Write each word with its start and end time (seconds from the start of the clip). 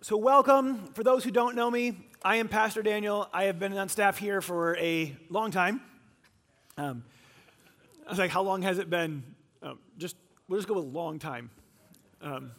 So, 0.00 0.16
welcome. 0.16 0.86
For 0.94 1.02
those 1.02 1.24
who 1.24 1.32
don't 1.32 1.56
know 1.56 1.68
me, 1.68 1.92
I 2.22 2.36
am 2.36 2.46
Pastor 2.46 2.82
Daniel. 2.84 3.28
I 3.32 3.44
have 3.44 3.58
been 3.58 3.76
on 3.76 3.88
staff 3.88 4.16
here 4.16 4.40
for 4.40 4.76
a 4.76 5.16
long 5.28 5.50
time. 5.50 5.80
Um, 6.76 7.02
I 8.06 8.10
was 8.10 8.18
like, 8.20 8.30
how 8.30 8.42
long 8.42 8.62
has 8.62 8.78
it 8.78 8.88
been? 8.88 9.24
Um, 9.60 9.80
just 9.96 10.14
we'll 10.46 10.60
just 10.60 10.68
go 10.68 10.74
with 10.74 10.84
long 10.84 11.18
time. 11.18 11.50
Um, 12.22 12.52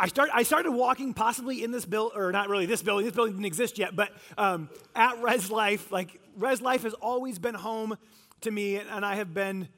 I, 0.00 0.08
start, 0.08 0.30
I 0.34 0.42
started 0.42 0.72
walking 0.72 1.14
possibly 1.14 1.62
in 1.62 1.70
this 1.70 1.84
building, 1.84 2.18
or 2.18 2.32
not 2.32 2.48
really 2.48 2.66
this 2.66 2.82
building, 2.82 3.06
this 3.06 3.14
building 3.14 3.34
didn't 3.34 3.46
exist 3.46 3.78
yet, 3.78 3.94
but 3.94 4.10
um, 4.36 4.68
at 4.96 5.22
Res 5.22 5.48
Life. 5.48 5.92
Like, 5.92 6.20
Res 6.36 6.60
Life 6.60 6.82
has 6.82 6.94
always 6.94 7.38
been 7.38 7.54
home 7.54 7.96
to 8.40 8.50
me, 8.50 8.78
and 8.78 9.04
I 9.04 9.14
have 9.14 9.32
been 9.32 9.68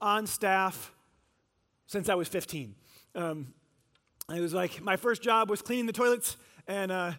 on 0.00 0.28
staff 0.28 0.92
since 1.88 2.08
I 2.08 2.14
was 2.14 2.28
15. 2.28 2.76
Um, 3.16 3.52
it 4.34 4.40
was 4.40 4.52
like 4.52 4.82
my 4.82 4.96
first 4.96 5.22
job 5.22 5.48
was 5.48 5.62
cleaning 5.62 5.86
the 5.86 5.92
toilets, 5.92 6.36
and 6.66 6.92
uh, 6.92 7.12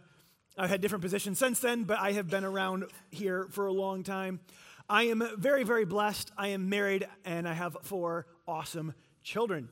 I've 0.56 0.70
had 0.70 0.80
different 0.80 1.02
positions 1.02 1.40
since 1.40 1.60
then, 1.60 1.84
but 1.84 1.98
I 1.98 2.12
have 2.12 2.30
been 2.30 2.44
around 2.44 2.86
here 3.10 3.48
for 3.50 3.66
a 3.66 3.74
long 3.74 4.04
time. 4.04 4.40
I 4.88 5.04
am 5.04 5.24
very, 5.38 5.64
very 5.64 5.86
blessed. 5.86 6.32
I 6.38 6.50
am 6.50 6.70
married, 6.70 7.08
and 7.26 7.48
I 7.48 7.54
have 7.54 7.78
four 7.82 8.28
awesome 8.48 8.94
children. 9.24 9.70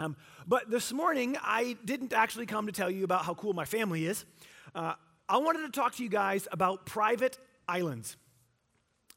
Um, 0.00 0.16
but 0.46 0.70
this 0.70 0.90
morning, 0.90 1.36
I 1.42 1.76
didn't 1.84 2.14
actually 2.14 2.46
come 2.46 2.66
to 2.66 2.72
tell 2.72 2.90
you 2.90 3.04
about 3.04 3.26
how 3.26 3.34
cool 3.34 3.52
my 3.52 3.66
family 3.66 4.06
is. 4.06 4.24
Uh, 4.74 4.94
I 5.28 5.36
wanted 5.36 5.62
to 5.62 5.70
talk 5.70 5.94
to 5.96 6.02
you 6.02 6.08
guys 6.08 6.48
about 6.50 6.86
private 6.86 7.38
islands. 7.68 8.16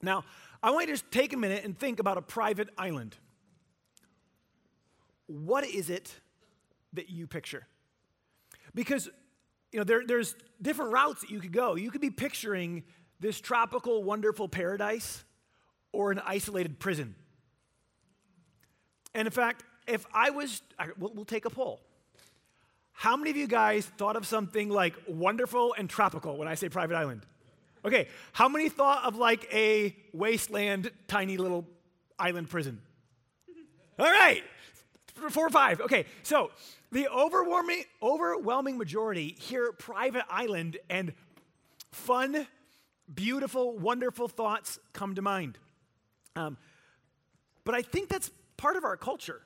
Now, 0.02 0.26
I 0.62 0.72
want 0.72 0.88
you 0.88 0.96
to 0.96 1.02
just 1.02 1.12
take 1.12 1.32
a 1.32 1.38
minute 1.38 1.64
and 1.64 1.78
think 1.78 2.00
about 2.00 2.18
a 2.18 2.22
private 2.22 2.70
island. 2.78 3.16
What 5.28 5.66
is 5.66 5.90
it 5.90 6.14
that 6.98 7.10
you 7.10 7.26
picture. 7.26 7.66
Because 8.76 9.10
you 9.72 9.80
know, 9.80 9.84
there, 9.84 10.06
there's 10.06 10.36
different 10.62 10.92
routes 10.92 11.22
that 11.22 11.30
you 11.30 11.40
could 11.40 11.52
go. 11.52 11.76
You 11.76 11.92
could 11.92 12.02
be 12.02 12.10
picturing 12.10 12.84
this 13.20 13.40
tropical, 13.40 14.04
wonderful 14.04 14.48
paradise 14.48 15.24
or 15.92 16.12
an 16.12 16.22
isolated 16.26 16.80
prison. 16.80 17.16
And 19.14 19.28
in 19.28 19.32
fact, 19.32 19.64
if 19.88 20.06
I 20.14 20.30
was, 20.30 20.62
we'll, 20.98 21.12
we'll 21.14 21.26
take 21.26 21.46
a 21.46 21.50
poll. 21.50 21.82
How 22.92 23.16
many 23.16 23.30
of 23.30 23.38
you 23.38 23.48
guys 23.48 23.86
thought 23.86 24.16
of 24.16 24.26
something 24.26 24.70
like 24.70 24.96
wonderful 25.08 25.74
and 25.78 25.90
tropical 25.90 26.38
when 26.38 26.48
I 26.48 26.56
say 26.56 26.70
private 26.70 26.96
island? 26.96 27.26
Okay, 27.86 28.08
how 28.34 28.50
many 28.50 28.70
thought 28.70 29.06
of 29.06 29.16
like 29.16 29.48
a 29.54 29.96
wasteland, 30.14 30.92
tiny 31.08 31.38
little 31.38 31.66
island 32.18 32.50
prison? 32.50 32.82
All 34.00 34.06
right, 34.06 34.44
four 35.30 35.46
or 35.46 35.50
five. 35.50 35.80
Okay, 35.82 36.06
so 36.24 36.52
the 36.92 37.08
overwhelming, 37.10 37.84
overwhelming 38.02 38.78
majority 38.78 39.36
hear 39.40 39.72
private 39.72 40.24
island 40.30 40.78
and 40.90 41.14
fun, 41.92 42.48
beautiful, 43.14 43.78
wonderful 43.78 44.28
thoughts 44.28 44.80
come 44.94 45.16
to 45.16 45.22
mind. 45.22 45.58
Um, 46.36 46.58
but 47.64 47.76
I 47.76 47.82
think 47.82 48.10
that's 48.10 48.32
part 48.56 48.78
of 48.78 48.84
our 48.84 48.96
culture 48.96 49.42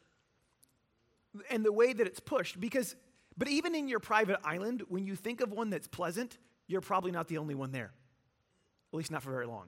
and 1.50 1.66
the 1.66 1.72
way 1.72 1.94
that 1.94 2.06
it's 2.06 2.20
pushed 2.20 2.60
because, 2.60 2.96
but 3.38 3.48
even 3.48 3.74
in 3.74 3.88
your 3.88 4.00
private 4.00 4.40
island, 4.44 4.84
when 4.90 5.06
you 5.06 5.16
think 5.16 5.42
of 5.42 5.52
one 5.52 5.70
that's 5.70 5.88
pleasant, 5.88 6.38
you're 6.68 6.82
probably 6.82 7.12
not 7.12 7.28
the 7.28 7.38
only 7.38 7.56
one 7.56 7.72
there, 7.72 7.92
at 8.94 8.98
least 8.98 9.12
not 9.12 9.24
for 9.24 9.32
very 9.32 9.48
long. 9.48 9.68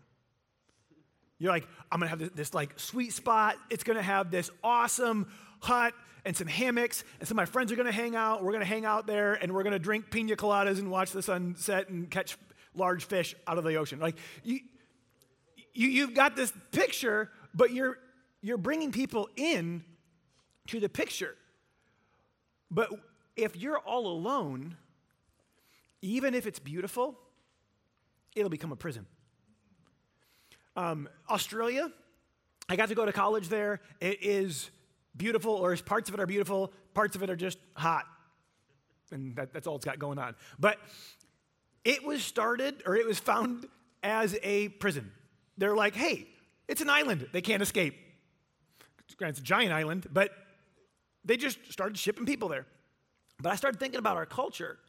You're 1.43 1.51
like, 1.51 1.67
I'm 1.91 1.99
gonna 1.99 2.09
have 2.09 2.19
this, 2.19 2.29
this 2.29 2.53
like 2.53 2.79
sweet 2.79 3.11
spot. 3.11 3.57
It's 3.69 3.83
gonna 3.83 4.01
have 4.01 4.31
this 4.31 4.49
awesome 4.63 5.27
hut 5.59 5.93
and 6.23 6.37
some 6.37 6.47
hammocks, 6.47 7.03
and 7.19 7.27
some 7.27 7.37
of 7.37 7.41
my 7.41 7.51
friends 7.51 7.69
are 7.73 7.75
gonna 7.75 7.91
hang 7.91 8.15
out. 8.15 8.41
We're 8.41 8.53
gonna 8.53 8.63
hang 8.63 8.85
out 8.85 9.07
there, 9.07 9.33
and 9.33 9.53
we're 9.53 9.63
gonna 9.63 9.77
drink 9.77 10.09
pina 10.09 10.37
coladas 10.37 10.79
and 10.79 10.89
watch 10.89 11.11
the 11.11 11.21
sunset 11.21 11.89
and 11.89 12.09
catch 12.09 12.37
large 12.75 13.03
fish 13.03 13.35
out 13.45 13.57
of 13.57 13.65
the 13.65 13.75
ocean. 13.75 13.99
Like 13.99 14.15
you, 14.45 14.61
you 15.73 15.89
you've 15.89 16.13
got 16.13 16.37
this 16.37 16.53
picture, 16.71 17.29
but 17.53 17.71
you're 17.71 17.97
you're 18.41 18.57
bringing 18.57 18.93
people 18.93 19.27
in 19.35 19.83
to 20.67 20.79
the 20.79 20.87
picture. 20.87 21.35
But 22.71 22.89
if 23.35 23.57
you're 23.57 23.79
all 23.79 24.07
alone, 24.07 24.77
even 26.01 26.35
if 26.35 26.47
it's 26.47 26.59
beautiful, 26.59 27.19
it'll 28.33 28.49
become 28.49 28.71
a 28.71 28.77
prison. 28.77 29.05
Um, 30.75 31.07
Australia, 31.29 31.91
I 32.69 32.75
got 32.75 32.89
to 32.89 32.95
go 32.95 33.05
to 33.05 33.11
college 33.11 33.49
there. 33.49 33.81
It 33.99 34.23
is 34.23 34.71
beautiful, 35.15 35.53
or 35.53 35.75
parts 35.77 36.09
of 36.09 36.15
it 36.15 36.19
are 36.19 36.25
beautiful, 36.25 36.73
parts 36.93 37.15
of 37.15 37.23
it 37.23 37.29
are 37.29 37.35
just 37.35 37.59
hot. 37.75 38.05
And 39.11 39.35
that, 39.35 39.53
that's 39.53 39.67
all 39.67 39.75
it's 39.75 39.85
got 39.85 39.99
going 39.99 40.17
on. 40.17 40.35
But 40.59 40.77
it 41.83 42.03
was 42.03 42.23
started, 42.23 42.81
or 42.85 42.95
it 42.95 43.05
was 43.05 43.19
found 43.19 43.67
as 44.01 44.35
a 44.41 44.69
prison. 44.69 45.11
They're 45.57 45.75
like, 45.75 45.95
hey, 45.95 46.27
it's 46.67 46.81
an 46.81 46.89
island. 46.89 47.27
They 47.31 47.41
can't 47.41 47.61
escape. 47.61 47.95
It's 49.19 49.39
a 49.39 49.43
giant 49.43 49.71
island, 49.71 50.07
but 50.11 50.31
they 51.23 51.37
just 51.37 51.71
started 51.71 51.97
shipping 51.97 52.25
people 52.25 52.49
there. 52.49 52.65
But 53.39 53.51
I 53.51 53.55
started 53.55 53.79
thinking 53.79 53.99
about 53.99 54.17
our 54.17 54.25
culture, 54.25 54.79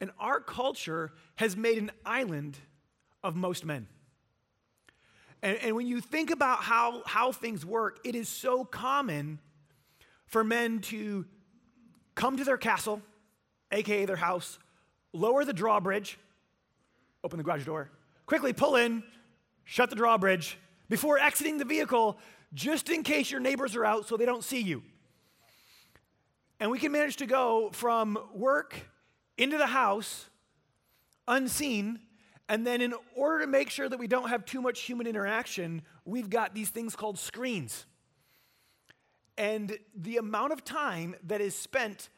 and 0.00 0.10
our 0.18 0.40
culture 0.40 1.12
has 1.36 1.56
made 1.56 1.78
an 1.78 1.90
island 2.06 2.56
of 3.22 3.36
most 3.36 3.64
men. 3.64 3.86
And, 5.42 5.56
and 5.58 5.76
when 5.76 5.86
you 5.86 6.00
think 6.00 6.30
about 6.30 6.60
how, 6.60 7.02
how 7.06 7.32
things 7.32 7.64
work, 7.64 8.00
it 8.04 8.14
is 8.14 8.28
so 8.28 8.64
common 8.64 9.38
for 10.26 10.42
men 10.44 10.80
to 10.80 11.24
come 12.14 12.36
to 12.36 12.44
their 12.44 12.56
castle, 12.56 13.00
aka 13.70 14.04
their 14.04 14.16
house, 14.16 14.58
lower 15.12 15.44
the 15.44 15.52
drawbridge, 15.52 16.18
open 17.22 17.38
the 17.38 17.44
garage 17.44 17.64
door, 17.64 17.90
quickly 18.26 18.52
pull 18.52 18.76
in, 18.76 19.02
shut 19.64 19.90
the 19.90 19.96
drawbridge 19.96 20.58
before 20.88 21.18
exiting 21.18 21.58
the 21.58 21.64
vehicle, 21.64 22.18
just 22.54 22.88
in 22.88 23.02
case 23.02 23.30
your 23.30 23.40
neighbors 23.40 23.76
are 23.76 23.84
out 23.84 24.06
so 24.06 24.16
they 24.16 24.26
don't 24.26 24.44
see 24.44 24.60
you. 24.60 24.82
And 26.60 26.70
we 26.70 26.78
can 26.78 26.90
manage 26.90 27.16
to 27.16 27.26
go 27.26 27.70
from 27.72 28.18
work 28.34 28.74
into 29.36 29.58
the 29.58 29.66
house 29.66 30.28
unseen. 31.28 32.00
And 32.48 32.66
then, 32.66 32.80
in 32.80 32.94
order 33.14 33.44
to 33.44 33.46
make 33.46 33.68
sure 33.68 33.88
that 33.88 33.98
we 33.98 34.06
don't 34.06 34.28
have 34.30 34.44
too 34.44 34.62
much 34.62 34.80
human 34.80 35.06
interaction, 35.06 35.82
we've 36.04 36.30
got 36.30 36.54
these 36.54 36.70
things 36.70 36.96
called 36.96 37.18
screens. 37.18 37.84
And 39.36 39.78
the 39.94 40.16
amount 40.16 40.52
of 40.52 40.64
time 40.64 41.14
that 41.24 41.40
is 41.40 41.54
spent 41.54 42.08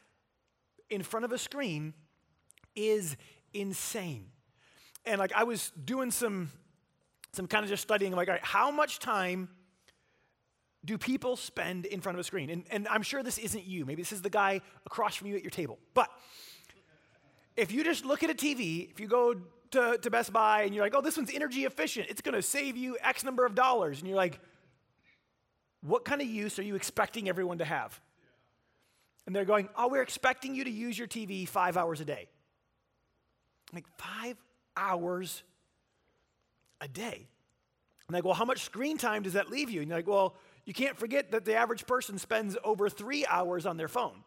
in 0.88 1.02
front 1.02 1.24
of 1.24 1.32
a 1.32 1.38
screen 1.38 1.94
is 2.76 3.16
insane. 3.52 4.26
And 5.04 5.19
like 5.19 5.32
I 5.34 5.44
was 5.44 5.72
doing 5.84 6.10
some 6.10 6.50
some 7.32 7.46
kind 7.46 7.64
of 7.64 7.70
just 7.70 7.82
studying 7.82 8.12
like 8.12 8.28
all 8.28 8.34
right, 8.34 8.44
how 8.44 8.70
much 8.70 8.98
time 8.98 9.48
do 10.84 10.96
people 10.96 11.36
spend 11.36 11.86
in 11.86 12.00
front 12.00 12.16
of 12.16 12.20
a 12.20 12.24
screen? 12.24 12.50
And, 12.50 12.64
and 12.70 12.88
I'm 12.88 13.02
sure 13.02 13.22
this 13.22 13.38
isn't 13.38 13.64
you. 13.64 13.84
Maybe 13.84 14.02
this 14.02 14.12
is 14.12 14.22
the 14.22 14.30
guy 14.30 14.60
across 14.86 15.14
from 15.14 15.28
you 15.28 15.36
at 15.36 15.42
your 15.42 15.50
table. 15.50 15.78
But 15.94 16.08
if 17.56 17.70
you 17.70 17.84
just 17.84 18.04
look 18.04 18.22
at 18.22 18.30
a 18.30 18.34
TV, 18.34 18.90
if 18.90 18.98
you 18.98 19.06
go 19.06 19.34
to, 19.72 19.98
to 19.98 20.10
Best 20.10 20.32
Buy 20.32 20.62
and 20.62 20.75
you're 20.75 20.84
like, 20.84 20.94
oh, 20.94 21.00
this 21.00 21.16
one's 21.16 21.31
energy 21.32 21.64
efficient, 21.64 22.08
it's 22.08 22.20
gonna 22.20 22.42
save 22.42 22.76
you 22.76 22.97
X 23.03 23.25
number 23.25 23.47
of 23.47 23.54
dollars. 23.54 23.98
And 23.98 24.08
you're 24.08 24.16
like, 24.16 24.41
what 25.82 26.04
kind 26.04 26.20
of 26.20 26.26
use 26.26 26.58
are 26.58 26.62
you 26.62 26.75
expecting 26.75 27.28
everyone 27.28 27.58
to 27.58 27.64
have? 27.64 27.98
And 29.26 29.34
they're 29.34 29.44
going, 29.44 29.69
Oh, 29.76 29.88
we're 29.88 30.03
expecting 30.03 30.54
you 30.54 30.64
to 30.64 30.70
use 30.70 30.98
your 30.98 31.06
TV 31.06 31.47
five 31.47 31.76
hours 31.76 32.00
a 32.00 32.04
day. 32.04 32.28
I'm 33.70 33.76
like, 33.76 33.86
five 33.97 34.36
hours 34.76 35.42
a 36.81 36.88
day? 36.88 37.28
They 38.08 38.20
go, 38.20 38.28
Well, 38.28 38.37
how 38.37 38.44
much 38.44 38.62
screen 38.64 38.98
time 38.98 39.22
does 39.22 39.34
that 39.34 39.50
leave 39.50 39.70
you? 39.70 39.81
And 39.81 39.88
you're 39.88 39.98
like, 39.98 40.06
Well, 40.06 40.34
you 40.64 40.75
can't 40.75 40.98
forget 40.98 41.31
that 41.32 41.44
the 41.44 41.54
average 41.54 41.87
person 41.87 42.19
spends 42.19 42.56
over 42.64 42.88
three 42.88 43.25
hours 43.26 43.66
on 43.66 43.76
their 43.76 43.88
phone. 43.88 44.25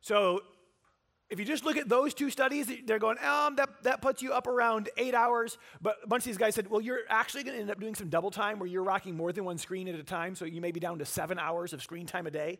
So 0.00 0.42
if 1.30 1.38
you 1.38 1.44
just 1.44 1.64
look 1.64 1.76
at 1.76 1.88
those 1.88 2.14
two 2.14 2.30
studies, 2.30 2.70
they're 2.86 2.98
going, 2.98 3.18
um, 3.18 3.56
that, 3.56 3.68
that 3.82 4.00
puts 4.00 4.22
you 4.22 4.32
up 4.32 4.46
around 4.46 4.88
eight 4.96 5.14
hours. 5.14 5.58
But 5.82 5.98
a 6.02 6.06
bunch 6.06 6.22
of 6.22 6.26
these 6.26 6.38
guys 6.38 6.54
said, 6.54 6.70
well, 6.70 6.80
you're 6.80 7.00
actually 7.10 7.44
going 7.44 7.54
to 7.54 7.60
end 7.60 7.70
up 7.70 7.78
doing 7.78 7.94
some 7.94 8.08
double 8.08 8.30
time 8.30 8.58
where 8.58 8.68
you're 8.68 8.82
rocking 8.82 9.14
more 9.14 9.30
than 9.32 9.44
one 9.44 9.58
screen 9.58 9.88
at 9.88 9.94
a 9.94 10.02
time. 10.02 10.34
So 10.34 10.46
you 10.46 10.62
may 10.62 10.72
be 10.72 10.80
down 10.80 10.98
to 11.00 11.04
seven 11.04 11.38
hours 11.38 11.74
of 11.74 11.82
screen 11.82 12.06
time 12.06 12.26
a 12.26 12.30
day. 12.30 12.58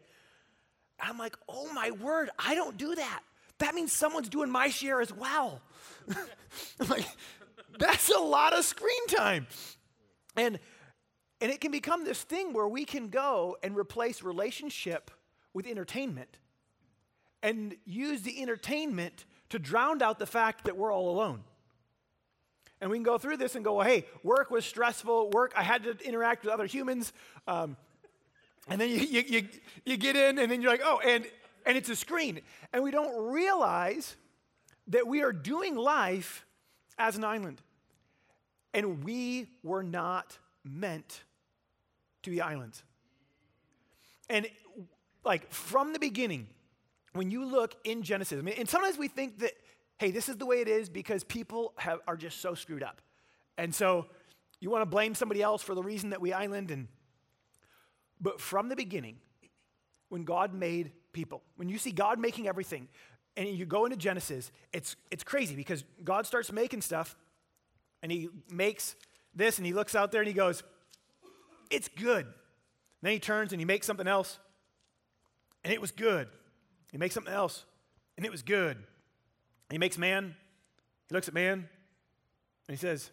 I'm 1.00 1.16
like, 1.16 1.36
oh 1.48 1.72
my 1.72 1.92
word, 1.92 2.28
I 2.38 2.54
don't 2.54 2.76
do 2.76 2.94
that. 2.94 3.20
That 3.58 3.74
means 3.74 3.92
someone's 3.92 4.28
doing 4.28 4.50
my 4.50 4.68
share 4.68 5.00
as 5.00 5.12
well. 5.12 5.62
I'm 6.80 6.88
like, 6.88 7.06
that's 7.78 8.10
a 8.10 8.20
lot 8.20 8.52
of 8.52 8.64
screen 8.64 9.06
time. 9.08 9.46
And, 10.36 10.58
and 11.40 11.50
it 11.50 11.60
can 11.60 11.70
become 11.70 12.04
this 12.04 12.22
thing 12.22 12.52
where 12.52 12.68
we 12.68 12.84
can 12.84 13.08
go 13.08 13.56
and 13.62 13.76
replace 13.76 14.22
relationship 14.22 15.10
with 15.54 15.66
entertainment 15.66 16.38
and 17.42 17.76
use 17.84 18.22
the 18.22 18.42
entertainment 18.42 19.24
to 19.50 19.58
drown 19.58 20.02
out 20.02 20.18
the 20.18 20.26
fact 20.26 20.64
that 20.64 20.76
we're 20.76 20.92
all 20.92 21.10
alone. 21.10 21.42
And 22.80 22.90
we 22.90 22.96
can 22.96 23.04
go 23.04 23.18
through 23.18 23.38
this 23.38 23.54
and 23.54 23.64
go, 23.64 23.74
well, 23.74 23.86
hey, 23.86 24.06
work 24.22 24.50
was 24.50 24.64
stressful. 24.64 25.30
Work, 25.30 25.52
I 25.56 25.62
had 25.62 25.84
to 25.84 25.96
interact 26.04 26.44
with 26.44 26.52
other 26.52 26.66
humans. 26.66 27.12
Um, 27.46 27.76
And 28.70 28.78
then 28.78 28.90
you, 28.90 28.98
you, 28.98 29.24
you, 29.26 29.48
you 29.86 29.96
get 29.96 30.14
in, 30.14 30.38
and 30.38 30.50
then 30.52 30.60
you're 30.60 30.70
like, 30.70 30.82
oh, 30.84 31.00
and, 31.02 31.24
and 31.64 31.78
it's 31.78 31.88
a 31.88 31.96
screen. 31.96 32.42
And 32.72 32.82
we 32.82 32.90
don't 32.90 33.32
realize 33.32 34.14
that 34.88 35.06
we 35.06 35.22
are 35.22 35.32
doing 35.32 35.74
life 35.74 36.44
as 36.98 37.16
an 37.16 37.24
island. 37.24 37.62
And 38.74 39.04
we 39.04 39.48
were 39.62 39.82
not 39.82 40.38
meant 40.64 41.24
to 42.22 42.30
be 42.30 42.42
islands. 42.42 42.82
And 44.28 44.46
like 45.24 45.50
from 45.50 45.94
the 45.94 45.98
beginning, 45.98 46.48
when 47.12 47.30
you 47.30 47.44
look 47.44 47.74
in 47.84 48.02
Genesis, 48.02 48.38
I 48.38 48.42
mean, 48.42 48.54
and 48.58 48.68
sometimes 48.68 48.98
we 48.98 49.08
think 49.08 49.38
that, 49.40 49.52
hey, 49.98 50.10
this 50.10 50.28
is 50.28 50.36
the 50.36 50.46
way 50.46 50.60
it 50.60 50.68
is 50.68 50.88
because 50.88 51.24
people 51.24 51.72
have, 51.76 52.00
are 52.06 52.16
just 52.16 52.40
so 52.40 52.54
screwed 52.54 52.82
up. 52.82 53.00
And 53.56 53.74
so 53.74 54.06
you 54.60 54.70
want 54.70 54.82
to 54.82 54.86
blame 54.86 55.14
somebody 55.14 55.42
else 55.42 55.62
for 55.62 55.74
the 55.74 55.82
reason 55.82 56.10
that 56.10 56.20
we 56.20 56.32
island 56.32 56.70
and 56.70 56.88
but 58.20 58.40
from 58.40 58.68
the 58.68 58.76
beginning, 58.76 59.16
when 60.08 60.24
God 60.24 60.54
made 60.54 60.92
people, 61.12 61.42
when 61.56 61.68
you 61.68 61.78
see 61.78 61.92
God 61.92 62.18
making 62.18 62.48
everything, 62.48 62.88
and 63.36 63.48
you 63.48 63.66
go 63.66 63.84
into 63.84 63.96
Genesis, 63.96 64.50
it's, 64.72 64.96
it's 65.10 65.22
crazy 65.22 65.54
because 65.54 65.84
God 66.02 66.26
starts 66.26 66.50
making 66.50 66.80
stuff 66.80 67.16
and 68.02 68.10
he 68.10 68.28
makes 68.50 68.96
this 69.34 69.58
and 69.58 69.66
he 69.66 69.72
looks 69.72 69.94
out 69.94 70.10
there 70.10 70.20
and 70.20 70.28
he 70.28 70.34
goes, 70.34 70.64
It's 71.70 71.88
good. 71.88 72.26
then 73.02 73.12
he 73.12 73.20
turns 73.20 73.52
and 73.52 73.60
he 73.60 73.64
makes 73.64 73.86
something 73.86 74.08
else 74.08 74.38
and 75.62 75.72
it 75.72 75.80
was 75.80 75.92
good. 75.92 76.28
He 76.90 76.98
makes 76.98 77.14
something 77.14 77.32
else 77.32 77.64
and 78.16 78.24
it 78.24 78.32
was 78.32 78.42
good. 78.42 78.76
he 79.70 79.78
makes 79.78 79.98
man, 79.98 80.34
he 81.08 81.14
looks 81.14 81.28
at 81.28 81.34
man 81.34 81.52
and 81.52 81.68
he 82.68 82.76
says, 82.76 83.10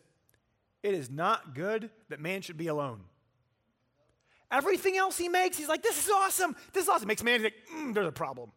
It 0.83 0.93
is 0.93 1.09
not 1.09 1.53
good 1.53 1.89
that 2.09 2.19
man 2.19 2.41
should 2.41 2.57
be 2.57 2.67
alone. 2.67 3.01
Everything 4.51 4.97
else 4.97 5.17
he 5.17 5.27
makes, 5.27 5.57
he's 5.57 5.67
like, 5.67 5.83
This 5.83 6.03
is 6.03 6.09
awesome. 6.09 6.55
This 6.73 6.83
is 6.83 6.89
awesome. 6.89 7.07
Makes 7.07 7.23
man, 7.23 7.39
he's 7.39 7.43
like, 7.43 7.55
mm, 7.73 7.93
There's 7.93 8.07
a 8.07 8.11
problem. 8.11 8.51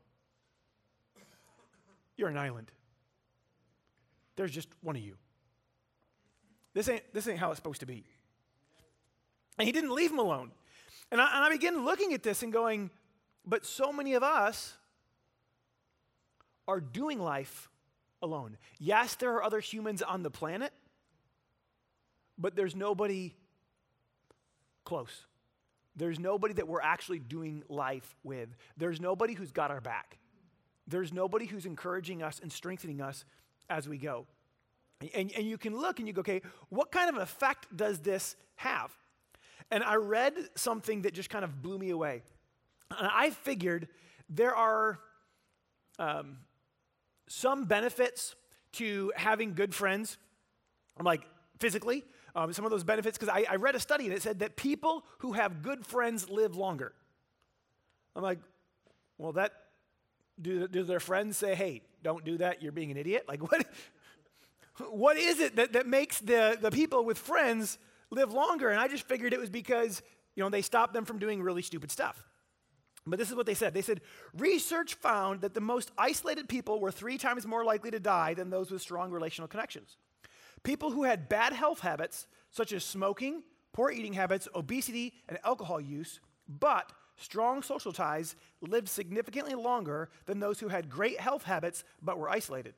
You're 2.17 2.29
an 2.29 2.37
island. 2.37 2.71
There's 4.37 4.51
just 4.51 4.69
one 4.83 4.97
of 4.97 5.03
you. 5.03 5.17
This 6.75 6.89
ain't, 6.89 7.03
this 7.13 7.27
ain't 7.27 7.39
how 7.39 7.51
it's 7.51 7.59
supposed 7.59 7.81
to 7.81 7.87
be. 7.87 8.05
And 9.59 9.67
he 9.67 9.73
didn't 9.73 9.93
leave 9.93 10.11
him 10.11 10.19
alone. 10.19 10.53
And 11.11 11.21
I, 11.21 11.37
and 11.37 11.45
I 11.45 11.51
begin 11.51 11.85
looking 11.85 12.13
at 12.13 12.23
this 12.23 12.43
and 12.43 12.53
going, 12.53 12.91
but 13.45 13.67
so 13.67 13.93
many 13.93 14.15
of 14.15 14.23
us 14.23 14.77
are 16.69 16.81
doing 16.81 17.19
life 17.19 17.69
alone. 18.23 18.57
Yes, 18.79 19.17
there 19.17 19.33
are 19.33 19.43
other 19.43 19.59
humans 19.59 20.03
on 20.03 20.23
the 20.23 20.31
planet, 20.31 20.73
but 22.37 22.55
there's 22.55 22.77
nobody 22.77 23.35
close. 24.85 25.27
There's 25.97 26.21
nobody 26.21 26.55
that 26.55 26.69
we're 26.69 26.81
actually 26.81 27.19
doing 27.19 27.65
life 27.69 28.15
with. 28.23 28.51
There's 28.77 29.01
nobody 29.01 29.35
who's 29.35 29.51
got 29.51 29.71
our 29.71 29.81
back. 29.81 30.19
There's 30.87 31.13
nobody 31.13 31.47
who's 31.47 31.67
encouraging 31.67 32.23
us 32.23 32.39
and 32.41 32.53
strengthening 32.53 33.01
us 33.01 33.25
as 33.69 33.89
we 33.89 33.99
go. 33.99 34.27
And, 35.15 35.33
and 35.37 35.47
you 35.47 35.59
can 35.59 35.77
look 35.77 35.99
and 35.99 36.07
you 36.07 36.15
go, 36.15 36.21
okay, 36.21 36.43
what 36.69 36.93
kind 36.93 37.09
of 37.09 37.17
effect 37.21 37.67
does 37.77 38.01
this 38.01 38.37
have? 38.57 38.93
And 39.71 39.83
I 39.85 39.97
read 39.97 40.35
something 40.55 41.03
that 41.03 41.15
just 41.15 41.31
kind 41.31 41.45
of 41.45 41.63
blew 41.63 41.79
me 41.79 41.91
away. 41.91 42.23
And 42.97 43.09
I 43.13 43.31
figured 43.31 43.89
there 44.29 44.55
are 44.55 44.99
um, 45.99 46.39
some 47.29 47.65
benefits 47.65 48.35
to 48.73 49.13
having 49.17 49.55
good 49.55 49.75
friends. 49.75 50.19
I'm 50.99 51.07
like, 51.07 51.23
physically, 51.59 52.05
um, 52.35 52.53
some 52.53 52.65
of 52.65 52.71
those 52.71 52.85
benefits, 52.85 53.17
because 53.19 53.33
I, 53.33 53.47
I 53.49 53.57
read 53.57 53.75
a 53.75 53.81
study 53.81 54.05
and 54.05 54.13
it 54.13 54.23
said 54.23 54.41
that 54.41 54.57
people 54.57 55.05
who 55.19 55.33
have 55.33 55.63
good 55.63 55.87
friends 55.87 56.29
live 56.29 56.57
longer. 56.57 56.93
I'm 58.15 58.23
like, 58.23 58.39
well, 59.17 59.33
that 59.33 59.53
do, 60.41 60.69
do 60.69 60.85
their 60.85 61.01
friends 61.01 61.37
say, 61.37 61.55
hey, 61.55 61.83
don't 62.03 62.25
do 62.25 62.39
that, 62.39 62.63
you're 62.63 62.73
being 62.73 62.91
an 62.91 62.97
idiot? 62.97 63.25
Like, 63.29 63.41
what, 63.51 63.67
what 64.91 65.17
is 65.17 65.41
it 65.41 65.57
that, 65.57 65.73
that 65.73 65.87
makes 65.87 66.21
the, 66.21 66.57
the 66.61 66.71
people 66.71 67.05
with 67.05 67.19
friends 67.19 67.79
live 68.11 68.33
longer? 68.33 68.69
And 68.71 68.79
I 68.79 68.89
just 68.89 69.07
figured 69.07 69.33
it 69.33 69.41
was 69.41 69.51
because, 69.51 70.03
you 70.35 70.43
know, 70.43 70.51
they 70.51 70.63
stop 70.63 70.93
them 70.93 71.05
from 71.05 71.19
doing 71.19 71.43
really 71.43 71.63
stupid 71.63 71.91
stuff. 71.91 72.28
But 73.11 73.19
this 73.19 73.31
is 73.31 73.37
what 73.37 73.47
they 73.47 73.55
said. 73.55 73.75
They 73.75 73.83
said, 73.83 74.01
research 74.37 74.95
found 74.95 75.41
that 75.43 75.55
the 75.55 75.61
most 75.61 75.91
isolated 75.97 76.49
people 76.49 76.81
were 76.81 76.91
three 76.91 77.19
times 77.19 77.47
more 77.47 77.65
likely 77.65 77.91
to 77.91 78.01
die 78.01 78.35
than 78.35 78.51
those 78.51 78.71
with 78.71 78.83
strong 78.83 79.11
relational 79.11 79.49
connections. 79.49 79.97
People 80.63 80.91
who 80.91 81.05
had 81.05 81.29
bad 81.29 81.53
health 81.53 81.81
habits, 81.81 82.27
such 82.51 82.73
as 82.73 82.85
smoking, 82.85 83.43
poor 83.73 83.91
eating 83.91 84.15
habits, 84.15 84.49
obesity, 84.55 85.15
and 85.29 85.39
alcohol 85.45 85.81
use, 85.81 86.21
but 86.49 86.93
strong 87.17 87.63
social 87.63 87.93
ties 87.93 88.37
lived 88.61 88.89
significantly 88.89 89.55
longer 89.55 90.09
than 90.27 90.41
those 90.41 90.61
who 90.61 90.69
had 90.69 90.91
great 90.91 91.21
health 91.21 91.45
habits 91.45 91.85
but 92.03 92.19
were 92.19 92.29
isolated. 92.29 92.75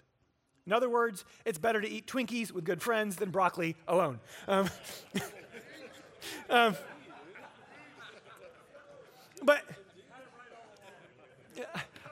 In 0.66 0.72
other 0.72 0.90
words, 0.90 1.24
it's 1.44 1.58
better 1.58 1.80
to 1.80 1.88
eat 1.88 2.06
Twinkies 2.06 2.52
with 2.52 2.64
good 2.64 2.82
friends 2.82 3.16
than 3.16 3.30
broccoli 3.30 3.76
alone. 3.88 4.20
Um, 4.46 4.68
um, 6.50 6.76
but 9.42 9.62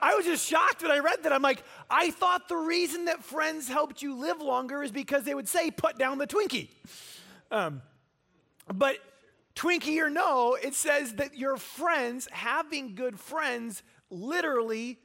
I 0.01 0.15
was 0.15 0.25
just 0.25 0.47
shocked 0.47 0.83
when 0.83 0.91
I 0.91 0.99
read 0.99 1.23
that. 1.23 1.33
I'm 1.33 1.43
like, 1.43 1.63
I 1.91 2.11
thought 2.11 2.49
the 2.49 2.57
reason 2.57 3.07
that 3.07 3.25
friends 3.25 3.69
helped 3.69 4.03
you 4.03 4.15
live 4.15 4.41
longer 4.41 4.83
is 4.83 4.91
because 4.91 5.25
they 5.25 5.35
would 5.35 5.49
say, 5.49 5.71
put 5.71 5.99
down 5.99 6.19
the 6.19 6.27
Twinkie. 6.27 6.69
Um, 7.51 7.83
but 8.73 8.99
Twinkie 9.55 10.01
or 10.01 10.11
no, 10.11 10.57
it 10.61 10.75
says 10.75 11.15
that 11.15 11.37
your 11.37 11.57
friends, 11.57 12.29
having 12.31 12.95
good 12.95 13.19
friends, 13.19 13.83
literally 14.11 14.99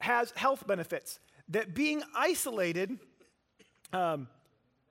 has 0.00 0.32
health 0.34 0.66
benefits. 0.66 1.20
That 1.48 1.74
being 1.74 2.02
isolated, 2.14 2.98
um, 3.92 4.28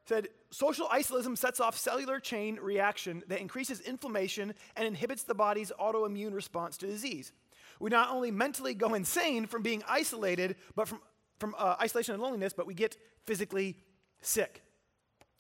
said 0.06 0.28
social 0.50 0.88
isolism 0.88 1.36
sets 1.38 1.60
off 1.60 1.78
cellular 1.78 2.20
chain 2.20 2.60
reaction 2.62 3.24
that 3.28 3.40
increases 3.40 3.80
inflammation 3.82 4.54
and 4.76 4.88
inhibits 4.88 5.24
the 5.24 5.34
body's 5.34 5.72
autoimmune 5.80 6.34
response 6.34 6.78
to 6.78 6.88
disease. 6.88 7.32
We 7.82 7.90
not 7.90 8.12
only 8.12 8.30
mentally 8.30 8.76
go 8.76 8.94
insane 8.94 9.48
from 9.48 9.64
being 9.64 9.84
isolated, 9.90 10.56
but 10.76 10.88
from, 10.88 11.00
from 11.40 11.56
uh, 11.58 11.76
isolation 11.82 12.14
and 12.14 12.22
loneliness, 12.22 12.54
but 12.54 12.68
we 12.68 12.76
get 12.76 12.96
physically 13.26 13.76
sick. 14.22 14.62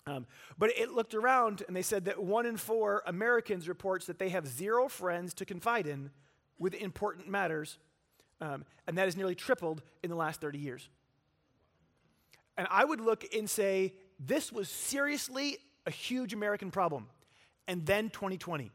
Um, 0.07 0.25
but 0.57 0.71
it 0.75 0.89
looked 0.89 1.13
around 1.13 1.61
and 1.67 1.75
they 1.75 1.83
said 1.83 2.05
that 2.05 2.21
one 2.21 2.47
in 2.47 2.57
four 2.57 3.03
Americans 3.05 3.69
reports 3.69 4.07
that 4.07 4.17
they 4.17 4.29
have 4.29 4.47
zero 4.47 4.87
friends 4.87 5.35
to 5.35 5.45
confide 5.45 5.85
in 5.85 6.09
with 6.57 6.73
important 6.73 7.29
matters, 7.29 7.77
um, 8.41 8.65
and 8.87 8.97
that 8.97 9.05
has 9.05 9.15
nearly 9.15 9.35
tripled 9.35 9.83
in 10.01 10.09
the 10.09 10.15
last 10.15 10.41
30 10.41 10.57
years. 10.57 10.89
And 12.57 12.67
I 12.71 12.83
would 12.83 13.01
look 13.01 13.23
and 13.35 13.47
say, 13.47 13.93
this 14.19 14.51
was 14.51 14.67
seriously 14.67 15.59
a 15.85 15.91
huge 15.91 16.33
American 16.33 16.71
problem. 16.71 17.07
And 17.67 17.85
then 17.85 18.09
2020. 18.09 18.71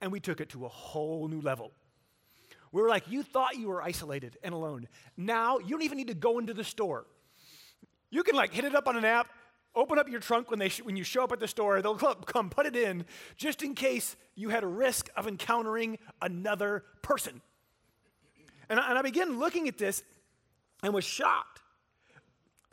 And 0.00 0.12
we 0.12 0.20
took 0.20 0.40
it 0.40 0.50
to 0.50 0.64
a 0.64 0.68
whole 0.68 1.26
new 1.26 1.40
level. 1.40 1.72
We 2.72 2.82
were 2.82 2.88
like, 2.88 3.08
you 3.08 3.22
thought 3.22 3.56
you 3.56 3.68
were 3.68 3.82
isolated 3.82 4.36
and 4.42 4.54
alone. 4.54 4.88
Now 5.16 5.58
you 5.58 5.70
don't 5.70 5.82
even 5.82 5.98
need 5.98 6.08
to 6.08 6.14
go 6.14 6.38
into 6.38 6.54
the 6.54 6.64
store. 6.64 7.06
You 8.10 8.22
can 8.22 8.36
like 8.36 8.52
hit 8.52 8.64
it 8.64 8.74
up 8.74 8.88
on 8.88 8.96
an 8.96 9.04
app, 9.04 9.28
open 9.74 9.98
up 9.98 10.08
your 10.08 10.20
trunk 10.20 10.50
when, 10.50 10.58
they 10.58 10.68
sh- 10.68 10.82
when 10.82 10.96
you 10.96 11.04
show 11.04 11.24
up 11.24 11.32
at 11.32 11.40
the 11.40 11.48
store. 11.48 11.82
They'll 11.82 11.96
come 11.96 12.50
put 12.50 12.66
it 12.66 12.76
in 12.76 13.04
just 13.36 13.62
in 13.62 13.74
case 13.74 14.16
you 14.34 14.48
had 14.48 14.64
a 14.64 14.68
risk 14.68 15.08
of 15.16 15.26
encountering 15.26 15.98
another 16.20 16.84
person. 17.02 17.40
And 18.68 18.78
I, 18.78 18.90
and 18.90 18.98
I 18.98 19.02
began 19.02 19.38
looking 19.38 19.68
at 19.68 19.78
this 19.78 20.02
and 20.82 20.92
was 20.92 21.04
shocked 21.04 21.60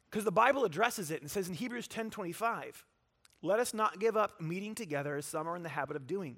because 0.10 0.26
the 0.26 0.32
Bible 0.32 0.66
addresses 0.66 1.12
it 1.12 1.22
and 1.22 1.30
says 1.30 1.48
in 1.48 1.54
Hebrews 1.54 1.88
10:25, 1.88 2.86
"Let 3.42 3.60
us 3.60 3.74
not 3.74 4.00
give 4.00 4.16
up 4.16 4.40
meeting 4.40 4.76
together 4.76 5.16
as 5.16 5.26
some 5.26 5.48
are 5.48 5.56
in 5.56 5.64
the 5.64 5.70
habit 5.70 5.96
of 5.96 6.08
doing, 6.08 6.38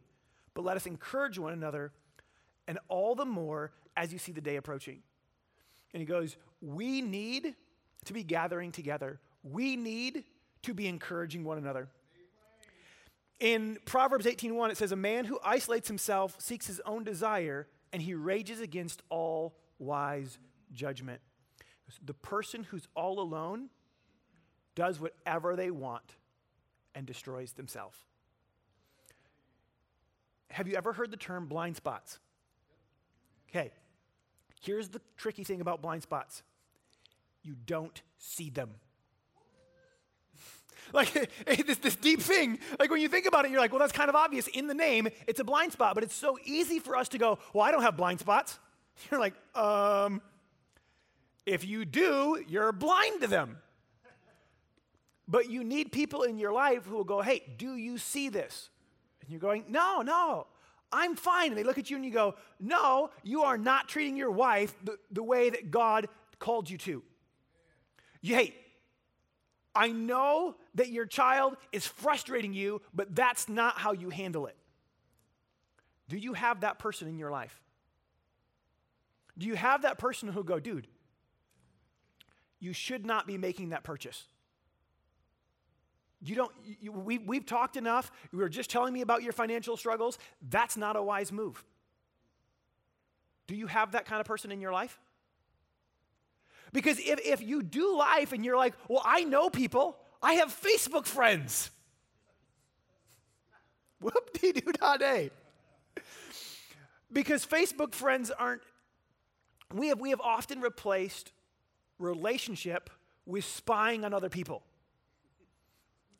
but 0.54 0.64
let 0.64 0.78
us 0.78 0.86
encourage 0.86 1.38
one 1.38 1.54
another, 1.54 1.92
and 2.68 2.80
all 2.88 3.16
the 3.16 3.26
more 3.26 3.72
as 3.96 4.12
you 4.12 4.20
see 4.20 4.32
the 4.32 4.42
day 4.42 4.58
approaching." 4.58 5.04
And 5.94 6.02
he 6.02 6.06
goes, 6.06 6.38
"We 6.62 7.02
need 7.02 7.56
to 8.06 8.14
be 8.14 8.24
gathering 8.24 8.72
together. 8.72 9.20
We 9.44 9.76
need 9.76 10.24
to 10.64 10.74
be 10.74 10.88
encouraging 10.88 11.44
one 11.44 11.58
another. 11.58 11.90
In 13.40 13.78
Proverbs 13.86 14.26
18:1 14.26 14.72
it 14.72 14.78
says 14.78 14.92
a 14.92 14.98
man 14.98 15.26
who 15.26 15.40
isolates 15.44 15.88
himself 15.88 16.40
seeks 16.42 16.66
his 16.68 16.80
own 16.82 17.04
desire 17.04 17.68
and 17.94 18.02
he 18.02 18.14
rages 18.16 18.60
against 18.60 19.04
all 19.10 19.56
wise 19.78 20.40
judgment. 20.74 21.22
The 22.02 22.14
person 22.14 22.64
who's 22.64 22.88
all 22.96 23.20
alone 23.20 23.70
does 24.76 25.00
whatever 25.00 25.56
they 25.56 25.72
want 25.72 26.16
and 26.96 27.06
destroys 27.06 27.54
themselves. 27.54 28.04
Have 30.50 30.68
you 30.68 30.76
ever 30.76 30.94
heard 30.94 31.12
the 31.12 31.18
term 31.18 31.48
blind 31.48 31.78
spots? 31.78 32.20
Okay. 33.50 33.72
Here's 34.62 34.90
the 34.90 35.02
tricky 35.18 35.44
thing 35.44 35.62
about 35.62 35.82
blind 35.82 36.04
spots. 36.04 36.44
You 37.44 37.56
don't 37.66 38.02
see 38.18 38.50
them. 38.50 38.72
Like 40.94 41.12
this, 41.68 41.80
this 41.80 41.96
deep 41.98 42.22
thing. 42.22 42.60
Like 42.80 42.90
when 42.90 43.02
you 43.02 43.10
think 43.10 43.26
about 43.26 43.44
it, 43.44 43.52
you're 43.52 43.60
like, 43.60 43.74
well, 43.74 43.80
that's 43.80 43.92
kind 43.92 44.08
of 44.10 44.16
obvious 44.16 44.48
in 44.48 44.68
the 44.68 44.74
name. 44.74 45.10
It's 45.28 45.42
a 45.42 45.44
blind 45.44 45.74
spot, 45.74 45.96
but 45.96 46.04
it's 46.06 46.16
so 46.16 46.38
easy 46.46 46.80
for 46.80 46.96
us 46.96 47.10
to 47.10 47.18
go, 47.18 47.40
well, 47.54 47.66
I 47.66 47.72
don't 47.72 47.82
have 47.82 47.98
blind 47.98 48.22
spots. 48.22 48.58
You're 49.12 49.20
like, 49.20 49.34
um, 49.54 50.22
if 51.46 51.66
you 51.66 51.86
do, 51.86 52.44
you're 52.48 52.72
blind 52.72 53.22
to 53.22 53.28
them. 53.28 53.58
But 55.28 55.50
you 55.50 55.64
need 55.64 55.92
people 55.92 56.24
in 56.24 56.38
your 56.38 56.52
life 56.52 56.86
who 56.86 56.96
will 56.96 57.04
go, 57.04 57.22
hey, 57.22 57.44
do 57.58 57.76
you 57.76 57.98
see 57.98 58.30
this? 58.30 58.70
And 59.22 59.30
you're 59.30 59.40
going, 59.40 59.66
no, 59.68 60.02
no, 60.02 60.48
I'm 60.92 61.16
fine. 61.16 61.50
And 61.50 61.58
they 61.58 61.64
look 61.64 61.78
at 61.78 61.90
you 61.90 61.96
and 61.96 62.06
you 62.06 62.12
go, 62.12 62.36
no, 62.60 63.10
you 63.24 63.44
are 63.44 63.58
not 63.58 63.88
treating 63.88 64.16
your 64.16 64.32
wife 64.32 64.74
the, 64.84 64.98
the 65.12 65.24
way 65.24 65.50
that 65.50 65.70
God 65.72 66.08
called 66.40 66.70
you 66.70 66.78
to. 66.80 67.04
You, 68.22 68.36
hey, 68.36 68.56
I 69.76 69.92
know 69.92 70.56
that 70.76 70.90
your 70.90 71.06
child 71.06 71.58
is 71.72 71.86
frustrating 71.86 72.54
you, 72.54 72.82
but 72.94 73.16
that's 73.16 73.48
not 73.48 73.78
how 73.78 73.92
you 73.92 74.10
handle 74.10 74.48
it. 74.48 74.56
Do 76.10 76.18
you 76.18 76.34
have 76.34 76.62
that 76.62 76.80
person 76.80 77.08
in 77.08 77.18
your 77.18 77.32
life? 77.32 77.62
Do 79.38 79.46
you 79.46 79.56
have 79.56 79.84
that 79.84 80.00
person 80.00 80.30
who 80.30 80.44
go, 80.44 80.60
dude, 80.60 80.88
you 82.60 82.74
should 82.74 83.06
not 83.06 83.28
be 83.28 83.38
making 83.38 83.70
that 83.70 83.84
purchase? 83.84 84.24
You 86.22 86.36
don't, 86.36 86.52
you, 86.80 86.92
we, 86.92 87.20
we've 87.20 87.46
talked 87.46 87.78
enough. 87.78 88.12
You 88.32 88.40
were 88.40 88.50
just 88.50 88.70
telling 88.70 88.94
me 88.94 89.02
about 89.02 89.22
your 89.22 89.34
financial 89.34 89.78
struggles. 89.78 90.18
That's 90.50 90.76
not 90.76 90.96
a 90.96 91.04
wise 91.04 91.32
move. 91.32 91.64
Do 93.46 93.56
you 93.56 93.68
have 93.68 93.92
that 93.92 94.06
kind 94.06 94.20
of 94.20 94.26
person 94.26 94.52
in 94.52 94.60
your 94.60 94.74
life? 94.74 95.00
Because 96.74 97.00
if, 97.00 97.20
if 97.24 97.42
you 97.42 97.64
do 97.64 97.98
life 97.98 98.34
and 98.34 98.44
you're 98.44 98.58
like, 98.58 98.74
well, 98.88 99.02
I 99.06 99.24
know 99.24 99.50
people, 99.50 99.98
I 100.22 100.34
have 100.34 100.50
Facebook 100.50 101.06
friends. 101.06 101.70
Whoop 104.02 104.34
dee 104.34 104.52
doo 104.52 104.72
da 104.74 104.98
day. 104.98 105.32
Because 107.12 107.46
Facebook 107.46 107.94
friends 107.94 108.32
aren't, 108.32 108.62
we 109.74 109.88
have, 109.88 110.00
we 110.00 110.10
have 110.10 110.20
often 110.20 110.60
replaced 110.60 111.32
relationship 112.00 112.90
with 113.26 113.46
spying 113.46 114.04
on 114.04 114.14
other 114.14 114.30
people. 114.30 114.64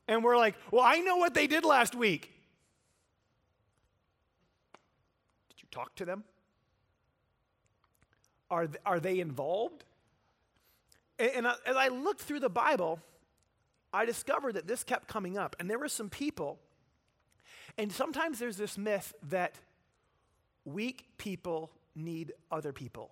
And 0.08 0.24
we're 0.24 0.38
like, 0.38 0.56
well, 0.72 0.84
I 0.86 1.00
know 1.00 1.18
what 1.18 1.34
they 1.34 1.48
did 1.48 1.66
last 1.66 1.94
week. 1.94 2.32
Did 5.50 5.62
you 5.62 5.68
talk 5.70 5.96
to 5.96 6.06
them? 6.06 6.24
Are, 8.50 8.70
are 8.86 9.00
they 9.00 9.20
involved? 9.20 9.84
And, 11.20 11.32
and 11.36 11.48
as 11.66 11.76
I 11.76 11.90
looked 11.90 12.22
through 12.22 12.40
the 12.40 12.50
Bible, 12.50 13.00
I 13.94 14.06
discovered 14.06 14.54
that 14.54 14.68
this 14.68 14.84
kept 14.84 15.08
coming 15.08 15.38
up. 15.38 15.56
And 15.60 15.70
there 15.70 15.80
were 15.80 15.90
some 15.90 16.10
people, 16.10 16.60
and 17.78 17.92
sometimes 17.92 18.40
there's 18.40 18.58
this 18.58 18.78
myth 18.78 19.14
that 19.30 19.56
weak 20.64 21.06
people 21.18 21.72
need 21.96 22.32
other 22.50 22.72
people, 22.72 23.12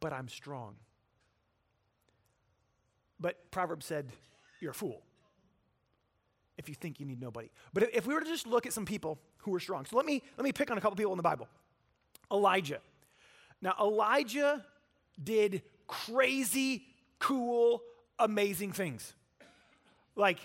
but 0.00 0.12
I'm 0.12 0.28
strong. 0.28 0.74
But 3.20 3.50
Proverbs 3.50 3.86
said, 3.86 4.10
You're 4.60 4.70
a 4.72 4.74
fool 4.74 5.02
if 6.58 6.68
you 6.68 6.74
think 6.74 7.00
you 7.00 7.06
need 7.06 7.20
nobody. 7.20 7.48
But 7.72 7.94
if, 7.94 8.06
we 8.06 8.12
were 8.12 8.20
to 8.20 8.26
just 8.26 8.46
look 8.46 8.66
at 8.66 8.72
some 8.72 8.84
people 8.84 9.18
who 9.38 9.52
were 9.52 9.60
strong, 9.60 9.86
so 9.86 9.96
let 9.96 10.04
me, 10.04 10.22
let 10.36 10.44
me 10.44 10.52
pick 10.52 10.70
on 10.70 10.76
a 10.76 10.80
couple 10.80 10.96
people 10.96 11.12
in 11.12 11.16
the 11.16 11.22
Bible. 11.22 11.48
Elijah. 12.30 12.80
Now, 13.62 13.74
Elijah 13.80 14.64
did 15.22 15.62
crazy, 15.86 16.84
cool, 17.18 17.82
amazing 18.18 18.72
things. 18.72 19.14
Like, 20.14 20.38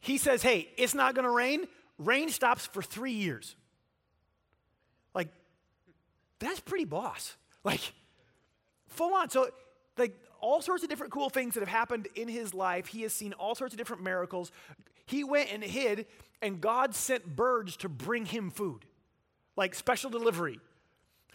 he 0.00 0.18
says, 0.18 0.42
hey, 0.42 0.68
it's 0.76 0.94
not 0.94 1.14
gonna 1.14 1.30
rain. 1.30 1.66
Rain 1.98 2.30
stops 2.30 2.66
for 2.66 2.82
three 2.82 3.12
years. 3.12 3.54
Like, 5.14 5.28
that's 6.38 6.60
pretty 6.60 6.86
boss. 6.86 7.36
Like, 7.62 7.92
full 8.88 9.12
on. 9.14 9.28
So, 9.28 9.50
like, 9.98 10.14
all 10.40 10.62
sorts 10.62 10.82
of 10.82 10.88
different 10.88 11.12
cool 11.12 11.28
things 11.28 11.54
that 11.54 11.60
have 11.60 11.68
happened 11.68 12.08
in 12.14 12.26
his 12.26 12.54
life. 12.54 12.86
He 12.86 13.02
has 13.02 13.12
seen 13.12 13.34
all 13.34 13.54
sorts 13.54 13.74
of 13.74 13.78
different 13.78 14.02
miracles. 14.02 14.50
He 15.10 15.24
went 15.24 15.52
and 15.52 15.60
hid, 15.64 16.06
and 16.40 16.60
God 16.60 16.94
sent 16.94 17.34
birds 17.34 17.76
to 17.78 17.88
bring 17.88 18.26
him 18.26 18.48
food, 18.50 18.84
like 19.56 19.74
special 19.74 20.08
delivery. 20.08 20.60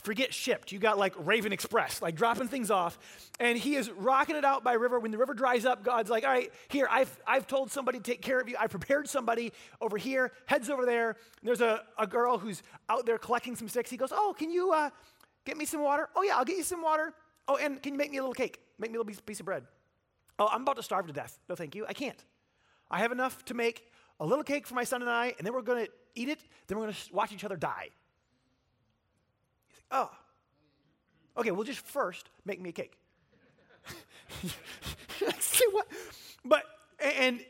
Forget 0.01 0.33
shipped. 0.33 0.71
You 0.71 0.79
got 0.79 0.97
like 0.97 1.13
Raven 1.17 1.51
Express, 1.51 2.01
like 2.01 2.15
dropping 2.15 2.47
things 2.47 2.71
off. 2.71 2.97
And 3.37 3.57
he 3.57 3.75
is 3.75 3.91
rocking 3.91 4.37
it 4.37 4.45
out 4.45 4.63
by 4.63 4.73
river. 4.73 4.97
When 4.97 5.11
the 5.11 5.17
river 5.17 5.33
dries 5.33 5.65
up, 5.65 5.83
God's 5.83 6.09
like, 6.09 6.23
all 6.23 6.29
right, 6.29 6.53
here, 6.69 6.87
I've, 6.89 7.19
I've 7.27 7.47
told 7.47 7.69
somebody 7.69 7.97
to 7.97 8.03
take 8.03 8.21
care 8.21 8.39
of 8.39 8.47
you. 8.47 8.55
I 8.57 8.67
prepared 8.67 9.09
somebody 9.09 9.51
over 9.81 9.97
here, 9.97 10.31
heads 10.45 10.69
over 10.69 10.85
there. 10.85 11.09
And 11.09 11.17
there's 11.43 11.61
a, 11.61 11.83
a 11.99 12.07
girl 12.07 12.37
who's 12.37 12.63
out 12.87 13.05
there 13.05 13.17
collecting 13.17 13.57
some 13.57 13.67
sticks. 13.67 13.89
He 13.89 13.97
goes, 13.97 14.13
oh, 14.13 14.33
can 14.37 14.51
you 14.51 14.71
uh, 14.71 14.89
get 15.43 15.57
me 15.57 15.65
some 15.65 15.81
water? 15.81 16.07
Oh, 16.15 16.21
yeah, 16.21 16.37
I'll 16.37 16.45
get 16.45 16.55
you 16.55 16.63
some 16.63 16.81
water. 16.81 17.13
Oh, 17.49 17.57
and 17.57 17.83
can 17.83 17.93
you 17.93 17.97
make 17.97 18.11
me 18.11 18.17
a 18.17 18.21
little 18.21 18.33
cake? 18.33 18.61
Make 18.79 18.91
me 18.91 18.97
a 18.97 19.01
little 19.01 19.21
piece 19.25 19.39
of 19.41 19.45
bread. 19.45 19.63
Oh, 20.39 20.47
I'm 20.49 20.61
about 20.61 20.77
to 20.77 20.83
starve 20.83 21.07
to 21.07 21.13
death. 21.13 21.39
No, 21.49 21.55
thank 21.55 21.75
you. 21.75 21.85
I 21.89 21.93
can't. 21.93 22.23
I 22.89 22.99
have 22.99 23.11
enough 23.11 23.43
to 23.45 23.53
make 23.53 23.91
a 24.19 24.25
little 24.25 24.43
cake 24.43 24.67
for 24.67 24.75
my 24.75 24.83
son 24.83 25.01
and 25.01 25.09
I, 25.09 25.33
and 25.37 25.45
then 25.45 25.53
we're 25.53 25.61
going 25.61 25.85
to 25.85 25.91
eat 26.15 26.29
it. 26.29 26.39
Then 26.67 26.77
we're 26.77 26.85
going 26.85 26.93
to 26.93 27.13
watch 27.13 27.31
each 27.31 27.43
other 27.43 27.57
die. 27.57 27.89
Oh. 29.91 30.09
Okay, 31.37 31.51
well, 31.51 31.63
just 31.63 31.81
first 31.81 32.29
make 32.45 32.61
me 32.61 32.69
a 32.69 32.73
cake. 32.73 32.97
See 35.39 35.65
what? 35.71 35.87
But, 36.43 36.63
and 36.99 37.43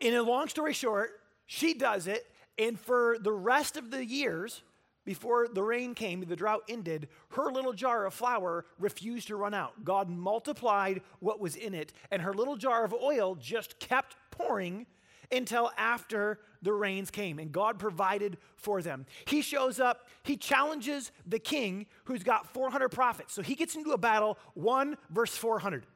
in 0.00 0.14
a 0.14 0.22
long 0.22 0.48
story 0.48 0.72
short, 0.72 1.20
she 1.46 1.74
does 1.74 2.06
it, 2.06 2.26
and 2.58 2.78
for 2.78 3.16
the 3.20 3.32
rest 3.32 3.76
of 3.76 3.90
the 3.90 4.04
years, 4.04 4.62
before 5.06 5.48
the 5.48 5.62
rain 5.62 5.94
came, 5.94 6.20
the 6.20 6.36
drought 6.36 6.64
ended, 6.68 7.08
her 7.30 7.50
little 7.50 7.72
jar 7.72 8.04
of 8.04 8.12
flour 8.12 8.66
refused 8.78 9.28
to 9.28 9.36
run 9.36 9.54
out. 9.54 9.84
God 9.84 10.10
multiplied 10.10 11.00
what 11.20 11.40
was 11.40 11.56
in 11.56 11.72
it, 11.72 11.94
and 12.10 12.20
her 12.20 12.34
little 12.34 12.56
jar 12.56 12.84
of 12.84 12.92
oil 12.92 13.36
just 13.36 13.78
kept 13.78 14.16
pouring 14.30 14.84
until 15.32 15.70
after 15.78 16.40
the 16.62 16.72
rains 16.72 17.10
came 17.10 17.38
and 17.38 17.52
God 17.52 17.78
provided 17.78 18.38
for 18.56 18.82
them. 18.82 19.06
He 19.26 19.42
shows 19.42 19.78
up, 19.78 20.08
he 20.22 20.36
challenges 20.36 21.12
the 21.26 21.38
king 21.38 21.86
who's 22.04 22.22
got 22.22 22.52
400 22.52 22.88
prophets. 22.88 23.32
So 23.32 23.42
he 23.42 23.54
gets 23.54 23.76
into 23.76 23.92
a 23.92 23.98
battle, 23.98 24.38
1 24.54 24.96
verse 25.10 25.36
400. 25.36 25.86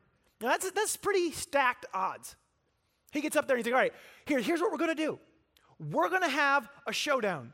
Now 0.41 0.49
that's, 0.49 0.71
that's 0.71 0.97
pretty 0.97 1.33
stacked 1.33 1.87
odds. 1.93 2.37
He 3.13 3.21
gets 3.21 3.37
up 3.37 3.47
there 3.47 3.57
and 3.57 3.65
he's 3.65 3.73
like, 3.73 3.77
all 3.77 3.83
right, 3.83 3.95
here, 4.27 4.41
here's 4.41 4.61
what 4.61 4.71
we're 4.71 4.79
going 4.79 4.95
to 4.97 5.03
do. 5.03 5.19
We're 5.79 6.09
going 6.09 6.23
to 6.23 6.29
have 6.29 6.69
a 6.87 6.93
showdown. 6.93 7.53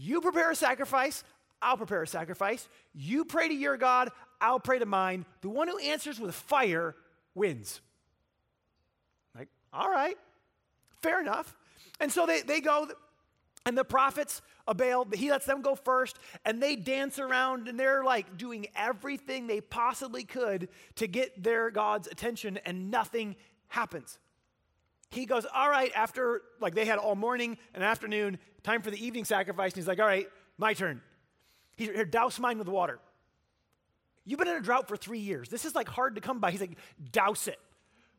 You 0.00 0.20
prepare 0.20 0.52
a 0.52 0.54
sacrifice, 0.54 1.24
I'll 1.60 1.76
prepare 1.76 2.02
a 2.02 2.06
sacrifice. 2.06 2.68
You 2.94 3.24
pray 3.24 3.48
to 3.48 3.54
your 3.54 3.76
God, 3.76 4.10
I'll 4.40 4.60
pray 4.60 4.78
to 4.78 4.86
mine. 4.86 5.26
The 5.40 5.48
one 5.48 5.66
who 5.66 5.76
answers 5.78 6.20
with 6.20 6.36
fire 6.36 6.94
wins. 7.34 7.80
Like, 9.36 9.48
all 9.72 9.90
right, 9.90 10.16
fair 11.02 11.20
enough. 11.20 11.56
And 11.98 12.12
so 12.12 12.26
they, 12.26 12.42
they 12.42 12.60
go, 12.60 12.88
and 13.66 13.76
the 13.76 13.84
prophets 13.84 14.40
of 14.68 14.76
Baal, 14.76 15.04
he 15.12 15.32
lets 15.32 15.46
them 15.46 15.62
go 15.62 15.74
first, 15.74 16.16
and 16.44 16.62
they 16.62 16.76
dance 16.76 17.18
around 17.18 17.66
and 17.66 17.78
they're 17.78 18.04
like 18.04 18.36
doing 18.36 18.68
everything 18.76 19.48
they 19.48 19.60
possibly 19.60 20.22
could 20.22 20.68
to 20.94 21.08
get 21.08 21.42
their 21.42 21.72
God's 21.72 22.06
attention, 22.06 22.58
and 22.64 22.92
nothing 22.92 23.34
happens. 23.66 24.20
He 25.10 25.26
goes, 25.26 25.46
All 25.52 25.68
right, 25.68 25.90
after, 25.94 26.42
like 26.60 26.74
they 26.74 26.84
had 26.84 26.98
all 26.98 27.14
morning 27.14 27.58
and 27.74 27.82
afternoon, 27.82 28.38
time 28.62 28.82
for 28.82 28.90
the 28.90 29.04
evening 29.04 29.24
sacrifice, 29.24 29.72
and 29.72 29.76
he's 29.76 29.88
like, 29.88 30.00
All 30.00 30.06
right, 30.06 30.28
my 30.58 30.74
turn. 30.74 31.00
He's 31.76 31.88
here, 31.88 32.04
douse 32.04 32.38
mine 32.38 32.58
with 32.58 32.68
water. 32.68 32.98
You've 34.28 34.38
been 34.38 34.48
in 34.48 34.56
a 34.56 34.60
drought 34.60 34.88
for 34.88 34.96
three 34.96 35.20
years. 35.20 35.48
This 35.48 35.64
is 35.64 35.74
like 35.74 35.88
hard 35.88 36.16
to 36.16 36.20
come 36.20 36.38
by. 36.38 36.50
He's 36.50 36.60
like, 36.60 36.76
douse 37.12 37.48
it. 37.48 37.58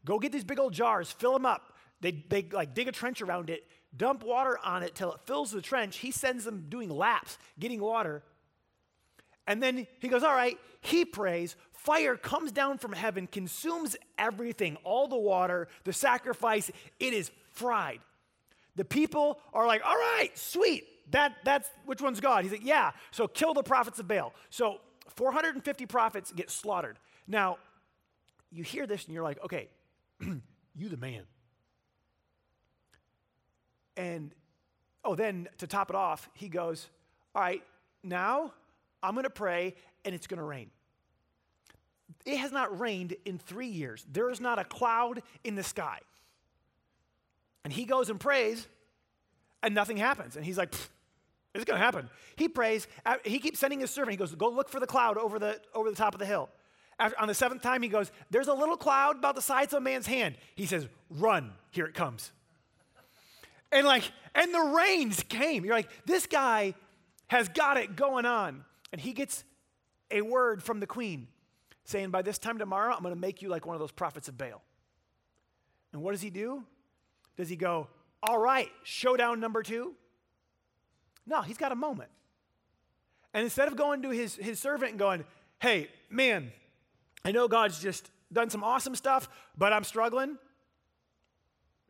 Go 0.06 0.18
get 0.18 0.32
these 0.32 0.44
big 0.44 0.58
old 0.58 0.74
jars, 0.74 1.12
fill 1.12 1.34
them 1.34 1.46
up. 1.46 1.74
They, 2.02 2.24
they 2.30 2.48
like 2.52 2.74
dig 2.74 2.88
a 2.88 2.92
trench 2.92 3.22
around 3.22 3.52
it, 3.52 3.68
dump 3.96 4.24
water 4.24 4.58
on 4.64 4.82
it 4.82 4.96
till 4.96 5.14
it 5.14 5.20
fills 5.26 5.52
the 5.52 5.62
trench. 5.62 5.98
He 5.98 6.10
sends 6.10 6.46
them 6.46 6.66
doing 6.68 6.90
laps, 6.90 7.38
getting 7.60 7.80
water. 7.80 8.24
And 9.46 9.62
then 9.62 9.86
he 10.00 10.08
goes, 10.08 10.24
All 10.24 10.34
right, 10.34 10.58
he 10.82 11.06
prays. 11.06 11.56
Fire 11.84 12.18
comes 12.18 12.52
down 12.52 12.78
from 12.78 12.92
heaven, 12.92 13.26
consumes 13.26 13.96
everything, 14.18 14.78
all 14.84 15.08
the 15.08 15.18
water, 15.18 15.70
the 15.86 15.94
sacrifice, 15.94 16.70
it 17.00 17.14
is 17.14 17.32
fried. 17.54 18.00
The 18.76 18.84
people 18.84 19.40
are 19.54 19.66
like, 19.66 19.82
All 19.86 19.96
right, 19.96 20.30
sweet. 20.38 20.86
That, 21.12 21.38
that's 21.46 21.70
which 21.86 22.02
one's 22.02 22.20
God? 22.20 22.44
He's 22.44 22.52
like, 22.52 22.66
Yeah. 22.66 22.92
So 23.12 23.30
kill 23.30 23.54
the 23.54 23.64
prophets 23.64 23.98
of 23.98 24.10
Baal. 24.10 24.34
So 24.50 24.82
450 25.16 25.86
prophets 25.86 26.34
get 26.34 26.52
slaughtered. 26.52 27.00
Now, 27.28 27.60
you 28.52 28.64
hear 28.64 28.86
this 28.86 29.06
and 29.06 29.14
you're 29.14 29.24
like, 29.24 29.42
Okay, 29.46 29.70
you 30.76 30.90
the 30.90 30.98
man. 30.98 31.24
And 33.96 34.36
oh, 35.06 35.16
then 35.16 35.48
to 35.60 35.68
top 35.68 35.90
it 35.90 35.96
off, 35.96 36.30
he 36.34 36.50
goes, 36.50 36.90
All 37.34 37.42
right, 37.42 37.64
now 38.04 38.54
I'm 39.02 39.14
going 39.14 39.24
to 39.24 39.30
pray 39.30 39.76
and 40.04 40.14
it's 40.14 40.28
going 40.28 40.40
to 40.40 40.44
rain. 40.44 40.72
It 42.26 42.38
has 42.38 42.52
not 42.52 42.80
rained 42.80 43.16
in 43.26 43.38
three 43.38 43.68
years. 43.68 44.06
There 44.12 44.30
is 44.30 44.40
not 44.40 44.60
a 44.60 44.64
cloud 44.64 45.22
in 45.44 45.56
the 45.56 45.64
sky. 45.64 46.00
And 47.64 47.74
he 47.74 47.86
goes 47.86 48.10
and 48.10 48.20
prays, 48.20 48.68
and 49.62 49.76
nothing 49.76 49.98
happens. 49.98 50.36
And 50.36 50.46
he's 50.46 50.58
like, 50.58 50.74
it's 51.54 51.66
going 51.66 51.80
to 51.80 51.84
happen. 51.84 52.10
He 52.36 52.48
prays. 52.48 52.88
Uh, 53.06 53.16
he 53.26 53.40
keeps 53.40 53.60
sending 53.60 53.80
his 53.80 53.92
servant. 53.92 54.12
He 54.12 54.18
goes, 54.18 54.34
go 54.36 54.50
look 54.50 54.70
for 54.70 54.80
the 54.80 54.88
cloud 54.88 55.18
over 55.18 55.40
the, 55.40 55.60
over 55.74 55.90
the 55.90 55.96
top 55.96 56.14
of 56.14 56.20
the 56.20 56.26
hill. 56.26 56.50
After, 57.00 57.20
on 57.20 57.28
the 57.28 57.34
seventh 57.34 57.62
time, 57.62 57.82
he 57.82 57.90
goes, 57.90 58.12
there's 58.30 58.48
a 58.48 58.54
little 58.54 58.78
cloud 58.78 59.18
about 59.18 59.36
the 59.36 59.42
size 59.42 59.68
of 59.68 59.74
a 59.74 59.82
man's 59.82 60.08
hand. 60.08 60.36
He 60.56 60.66
says, 60.66 60.88
run, 61.10 61.52
here 61.72 61.86
it 61.86 61.94
comes. 61.94 62.32
And 63.72 63.86
like, 63.86 64.04
and 64.36 64.54
the 64.54 64.74
rains 64.76 65.24
came. 65.28 65.66
You're 65.66 65.76
like, 65.76 65.90
this 66.06 66.26
guy 66.26 66.76
has 67.28 67.48
got 67.50 67.78
it 67.78 67.96
going 67.96 68.26
on. 68.26 68.64
And 68.92 69.00
he 69.00 69.14
gets 69.14 69.44
a 70.12 70.22
word 70.22 70.64
from 70.64 70.80
the 70.80 70.88
queen 70.88 71.28
saying, 71.90 72.12
by 72.12 72.22
this 72.22 72.38
time 72.38 72.58
tomorrow, 72.58 72.94
I'm 72.94 73.02
going 73.02 73.14
to 73.14 73.20
make 73.20 73.42
you 73.42 73.50
like 73.50 73.66
one 73.66 73.76
of 73.76 73.80
those 73.80 73.92
prophets 73.92 74.28
of 74.28 74.38
Baal. 74.38 74.62
And 75.92 76.02
what 76.02 76.12
does 76.12 76.22
he 76.22 76.30
do? 76.30 76.64
Does 77.36 77.50
he 77.50 77.56
go, 77.56 77.88
all 78.22 78.38
right, 78.38 78.70
showdown 78.84 79.40
number 79.40 79.64
two? 79.64 79.96
No, 81.26 81.42
he's 81.42 81.58
got 81.58 81.72
a 81.72 81.76
moment. 81.76 82.10
And 83.34 83.44
instead 83.44 83.68
of 83.68 83.76
going 83.76 84.04
to 84.04 84.10
his, 84.10 84.36
his 84.36 84.60
servant 84.60 84.92
and 84.92 85.00
going, 85.00 85.24
hey, 85.60 85.90
man, 86.10 86.52
I 87.26 87.32
know 87.32 87.48
God's 87.48 87.82
just 87.82 88.10
done 88.32 88.50
some 88.50 88.64
awesome 88.64 88.96
stuff, 88.96 89.30
but 89.58 89.74
I'm 89.74 89.84
struggling. 89.84 90.38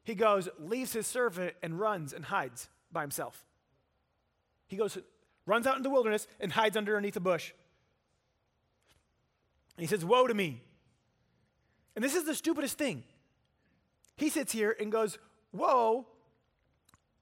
He 0.04 0.16
goes, 0.16 0.50
leaves 0.60 0.94
his 0.94 1.08
servant 1.08 1.56
and 1.62 1.80
runs 1.80 2.14
and 2.14 2.26
hides 2.26 2.70
by 2.92 3.02
himself. 3.02 3.44
He 4.68 4.76
goes, 4.76 4.98
runs 5.46 5.68
out 5.68 5.78
in 5.78 5.84
the 5.84 5.90
wilderness 5.90 6.28
and 6.40 6.52
hides 6.52 6.78
underneath 6.78 7.16
a 7.16 7.22
bush. 7.22 7.52
And 9.80 9.88
he 9.88 9.88
says, 9.88 10.04
Woe 10.04 10.28
to 10.28 10.34
me. 10.34 10.62
And 11.96 12.04
this 12.04 12.14
is 12.14 12.26
the 12.26 12.36
stupidest 12.36 12.78
thing. 12.78 13.02
He 14.18 14.30
sits 14.30 14.52
here 14.52 14.76
and 14.78 14.92
goes, 14.92 15.18
Whoa. 15.52 16.06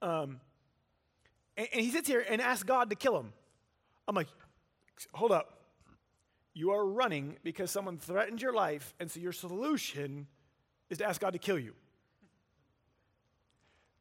Um, 0.02 0.40
and, 1.56 1.68
and 1.72 1.80
he 1.80 1.92
sits 1.92 2.08
here 2.08 2.26
and 2.28 2.40
asks 2.40 2.64
God 2.64 2.90
to 2.90 2.96
kill 2.96 3.16
him. 3.16 3.32
I'm 4.08 4.16
like, 4.16 4.26
hold 5.14 5.30
up. 5.30 5.60
You 6.52 6.72
are 6.72 6.84
running 6.84 7.36
because 7.44 7.70
someone 7.70 7.96
threatened 7.96 8.42
your 8.42 8.52
life, 8.52 8.92
and 8.98 9.08
so 9.08 9.20
your 9.20 9.30
solution 9.30 10.26
is 10.90 10.98
to 10.98 11.04
ask 11.04 11.20
God 11.20 11.34
to 11.34 11.38
kill 11.38 11.60
you. 11.60 11.74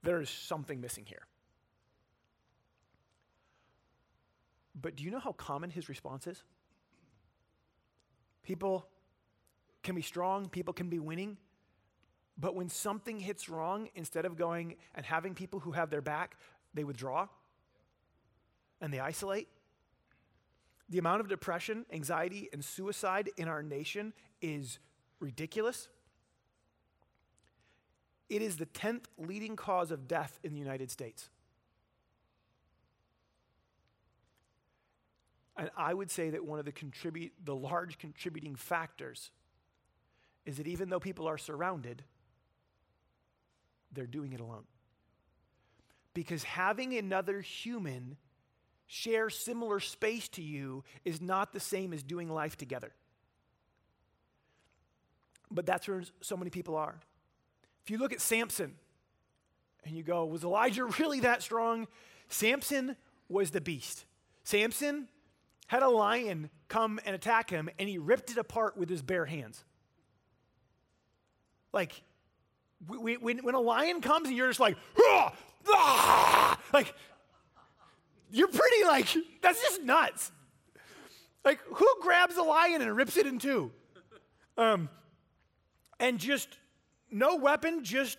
There 0.02 0.20
is 0.20 0.32
something 0.32 0.82
missing 0.82 1.06
here. 1.06 1.28
But 4.82 4.96
do 4.96 5.04
you 5.04 5.12
know 5.12 5.20
how 5.20 5.34
common 5.34 5.70
his 5.70 5.90
response 5.90 6.26
is? 6.26 6.42
People 8.48 8.88
can 9.84 9.94
be 9.94 10.02
strong, 10.02 10.48
people 10.48 10.74
can 10.74 10.88
be 10.88 11.00
winning, 11.00 11.36
but 12.38 12.56
when 12.56 12.70
something 12.70 13.20
hits 13.20 13.50
wrong, 13.50 13.90
instead 13.94 14.24
of 14.24 14.38
going 14.38 14.76
and 14.96 15.06
having 15.06 15.36
people 15.36 15.60
who 15.60 15.74
have 15.74 15.90
their 15.90 16.02
back, 16.02 16.38
they 16.74 16.86
withdraw 16.86 17.28
and 18.80 18.94
they 18.94 19.02
isolate. 19.02 19.50
The 20.88 20.98
amount 20.98 21.20
of 21.20 21.28
depression, 21.28 21.86
anxiety, 21.92 22.48
and 22.54 22.64
suicide 22.64 23.30
in 23.36 23.50
our 23.50 23.62
nation 23.62 24.14
is 24.42 24.80
ridiculous. 25.20 25.90
It 28.30 28.42
is 28.42 28.56
the 28.56 28.68
10th 28.68 29.08
leading 29.18 29.58
cause 29.58 29.92
of 29.92 30.08
death 30.08 30.40
in 30.42 30.54
the 30.54 30.60
United 30.60 30.90
States. 30.90 31.30
And 35.58 35.72
I 35.76 35.94
would 35.94 36.12
say 36.12 36.30
that 36.30 36.46
one 36.46 36.60
of 36.60 36.66
the 36.66 36.72
contribute 36.72 37.34
the 37.44 37.56
large 37.56 37.98
contributing 37.98 38.56
factors 38.56 39.32
is 40.46 40.58
that 40.58 40.68
even 40.68 40.90
though 40.90 41.00
people 41.00 41.28
are 41.28 41.38
surrounded, 41.38 42.04
they're 43.92 44.06
doing 44.06 44.34
it 44.34 44.40
alone. 44.40 44.66
Because 46.14 46.44
having 46.44 46.96
another 46.96 47.42
human 47.42 48.18
share 48.86 49.30
similar 49.30 49.80
space 49.80 50.28
to 50.30 50.42
you 50.42 50.84
is 51.04 51.22
not 51.22 51.54
the 51.54 51.60
same 51.60 51.92
as 51.92 52.04
doing 52.04 52.30
life 52.30 52.56
together. 52.56 52.94
But 55.52 55.66
that's 55.66 55.88
where 55.88 56.04
so 56.22 56.38
many 56.38 56.50
people 56.50 56.76
are. 56.76 56.96
If 57.84 57.92
you 57.92 57.98
look 57.98 58.14
at 58.14 58.22
Samson 58.22 58.76
and 59.86 59.96
you 59.96 60.04
go, 60.04 60.26
was 60.26 60.44
Elijah 60.44 60.86
really 61.00 61.22
that 61.22 61.42
strong? 61.42 61.88
Samson 62.30 62.96
was 63.30 63.52
the 63.52 63.62
beast. 63.62 64.06
Samson 64.44 65.08
had 65.68 65.84
a 65.84 65.90
lion 65.90 66.50
come 66.70 67.00
and 67.06 67.16
attack 67.16 67.50
him, 67.50 67.70
and 67.78 67.88
he 67.88 67.98
ripped 67.98 68.32
it 68.32 68.38
apart 68.38 68.78
with 68.78 68.90
his 68.90 69.02
bare 69.02 69.26
hands. 69.26 69.64
Like, 71.74 72.02
when, 72.88 73.40
when 73.44 73.56
a 73.56 73.60
lion 73.60 74.02
comes 74.02 74.28
and 74.28 74.36
you're 74.36 74.48
just 74.48 74.60
like, 74.60 74.78
ah, 75.00 76.58
like, 76.74 76.94
you're 78.32 78.48
pretty 78.48 78.84
like, 78.86 79.08
that's 79.42 79.62
just 79.62 79.84
nuts. 79.84 80.32
Like, 81.44 81.60
who 81.66 81.88
grabs 82.02 82.36
a 82.38 82.44
lion 82.44 82.82
and 82.82 82.96
rips 82.96 83.18
it 83.18 83.26
in 83.26 83.40
two? 83.40 83.72
Um, 84.58 84.90
and 86.00 86.18
just 86.18 86.58
no 87.12 87.36
weapon, 87.36 87.84
just, 87.84 88.18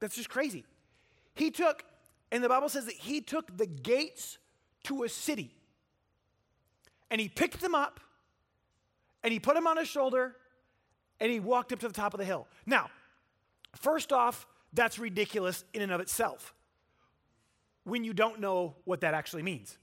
that's 0.00 0.16
just 0.16 0.28
crazy. 0.28 0.64
He 1.34 1.50
took, 1.50 1.84
and 2.32 2.42
the 2.42 2.48
Bible 2.48 2.68
says 2.68 2.86
that 2.86 2.94
he 2.94 3.20
took 3.20 3.56
the 3.56 3.66
gates 3.66 4.38
to 4.84 5.04
a 5.04 5.08
city 5.08 5.54
and 7.10 7.20
he 7.20 7.28
picked 7.28 7.60
them 7.60 7.74
up 7.74 8.00
and 9.22 9.32
he 9.32 9.38
put 9.38 9.54
them 9.54 9.66
on 9.66 9.76
his 9.76 9.88
shoulder 9.88 10.36
and 11.18 11.30
he 11.30 11.40
walked 11.40 11.72
up 11.72 11.80
to 11.80 11.88
the 11.88 11.94
top 11.94 12.14
of 12.14 12.18
the 12.18 12.24
hill. 12.24 12.46
Now, 12.66 12.90
first 13.74 14.12
off, 14.12 14.46
that's 14.72 14.98
ridiculous 14.98 15.64
in 15.74 15.82
and 15.82 15.92
of 15.92 16.00
itself 16.00 16.54
when 17.84 18.04
you 18.04 18.12
don't 18.12 18.40
know 18.40 18.76
what 18.84 19.00
that 19.00 19.14
actually 19.14 19.42
means. 19.42 19.76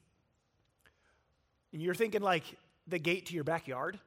And 1.74 1.82
you're 1.82 1.96
thinking 1.96 2.22
like 2.22 2.44
the 2.88 3.00
gate 3.00 3.28
to 3.28 3.36
your 3.36 3.44
backyard. 3.44 4.00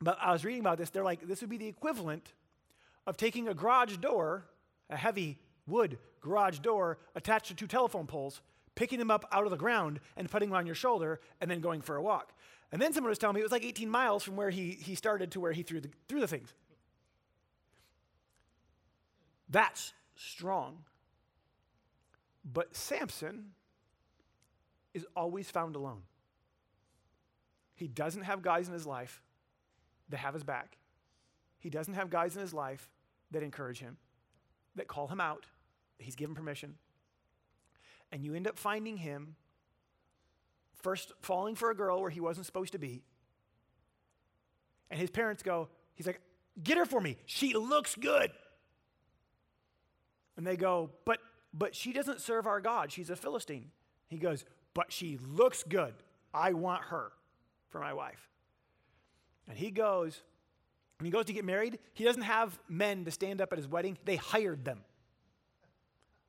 But 0.00 0.18
I 0.20 0.32
was 0.32 0.44
reading 0.44 0.60
about 0.60 0.76
this. 0.76 0.90
They're 0.90 1.02
like, 1.02 1.26
this 1.26 1.40
would 1.40 1.50
be 1.50 1.56
the 1.56 1.68
equivalent 1.68 2.32
of 3.06 3.16
taking 3.16 3.48
a 3.48 3.54
garage 3.54 3.96
door, 3.96 4.44
a 4.90 4.96
heavy 4.96 5.38
wood 5.66 5.98
garage 6.20 6.58
door 6.58 6.98
attached 7.14 7.48
to 7.48 7.54
two 7.54 7.66
telephone 7.66 8.06
poles, 8.06 8.42
picking 8.76 8.98
them 9.00 9.10
up 9.10 9.24
out 9.32 9.44
of 9.44 9.50
the 9.50 9.56
ground 9.56 9.98
and 10.16 10.30
putting 10.30 10.50
them 10.50 10.56
on 10.56 10.66
your 10.66 10.76
shoulder, 10.76 11.20
and 11.40 11.50
then 11.50 11.60
going 11.60 11.80
for 11.80 11.96
a 11.96 12.02
walk. 12.02 12.32
And 12.70 12.80
then 12.80 12.92
someone 12.92 13.08
was 13.08 13.18
telling 13.18 13.34
me 13.34 13.40
it 13.40 13.44
was 13.44 13.52
like 13.52 13.64
18 13.64 13.90
miles 13.90 14.22
from 14.22 14.36
where 14.36 14.50
he, 14.50 14.70
he 14.70 14.94
started 14.94 15.32
to 15.32 15.40
where 15.40 15.52
he 15.52 15.62
threw 15.62 15.80
the, 15.80 15.88
threw 16.08 16.20
the 16.20 16.28
things. 16.28 16.52
That's 19.48 19.92
strong. 20.14 20.84
But 22.44 22.76
Samson 22.76 23.52
is 24.94 25.06
always 25.16 25.50
found 25.50 25.74
alone. 25.74 26.02
He 27.74 27.88
doesn't 27.88 28.22
have 28.22 28.42
guys 28.42 28.68
in 28.68 28.74
his 28.74 28.86
life 28.86 29.22
that 30.08 30.18
have 30.18 30.34
his 30.34 30.44
back. 30.44 30.78
He 31.58 31.70
doesn't 31.70 31.94
have 31.94 32.10
guys 32.10 32.34
in 32.36 32.42
his 32.42 32.54
life 32.54 32.88
that 33.30 33.42
encourage 33.42 33.80
him, 33.80 33.96
that 34.76 34.86
call 34.86 35.08
him 35.08 35.20
out, 35.20 35.46
he's 35.98 36.14
given 36.14 36.34
permission 36.34 36.74
and 38.12 38.24
you 38.24 38.34
end 38.34 38.46
up 38.46 38.58
finding 38.58 38.96
him 38.96 39.36
first 40.82 41.12
falling 41.20 41.54
for 41.54 41.70
a 41.70 41.74
girl 41.74 42.00
where 42.00 42.10
he 42.10 42.20
wasn't 42.20 42.46
supposed 42.46 42.72
to 42.72 42.78
be. 42.78 43.02
And 44.90 45.00
his 45.00 45.10
parents 45.10 45.42
go, 45.42 45.68
he's 45.94 46.06
like, 46.06 46.20
get 46.62 46.78
her 46.78 46.84
for 46.84 47.00
me. 47.00 47.16
She 47.26 47.54
looks 47.54 47.96
good. 47.96 48.30
And 50.36 50.46
they 50.46 50.56
go, 50.56 50.90
but 51.04 51.18
but 51.52 51.74
she 51.74 51.92
doesn't 51.92 52.20
serve 52.20 52.46
our 52.46 52.60
God. 52.60 52.92
She's 52.92 53.08
a 53.08 53.16
Philistine. 53.16 53.70
He 54.08 54.18
goes, 54.18 54.44
but 54.74 54.92
she 54.92 55.18
looks 55.26 55.62
good. 55.62 55.94
I 56.34 56.52
want 56.52 56.82
her 56.84 57.12
for 57.70 57.80
my 57.80 57.94
wife. 57.94 58.28
And 59.48 59.56
he 59.56 59.70
goes, 59.70 60.22
when 60.98 61.06
he 61.06 61.10
goes 61.10 61.24
to 61.26 61.32
get 61.32 61.44
married, 61.44 61.78
he 61.94 62.04
doesn't 62.04 62.22
have 62.22 62.58
men 62.68 63.04
to 63.06 63.10
stand 63.10 63.40
up 63.40 63.52
at 63.52 63.58
his 63.58 63.66
wedding. 63.68 63.96
They 64.04 64.16
hired 64.16 64.64
them. 64.64 64.80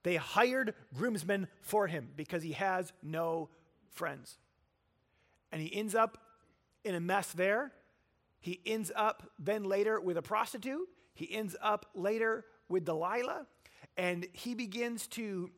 They 0.08 0.16
hired 0.16 0.74
groomsmen 0.96 1.50
for 1.60 1.86
him 1.86 2.08
because 2.16 2.42
he 2.42 2.54
has 2.54 2.94
no 3.04 3.50
friends. 3.90 4.38
And 5.52 5.62
he 5.62 5.76
ends 5.76 5.96
up 5.96 6.18
in 6.86 6.96
a 6.96 7.02
mess 7.02 7.34
there. 7.34 7.74
He 8.40 8.62
ends 8.66 8.90
up 8.96 9.30
then 9.38 9.66
later 9.66 10.00
with 10.00 10.16
a 10.16 10.22
prostitute. 10.22 10.88
He 11.14 11.30
ends 11.30 11.58
up 11.62 11.88
later 11.94 12.46
with 12.70 12.86
Delilah. 12.86 13.48
And 13.98 14.26
he 14.32 14.56
begins 14.56 15.08
to 15.08 15.52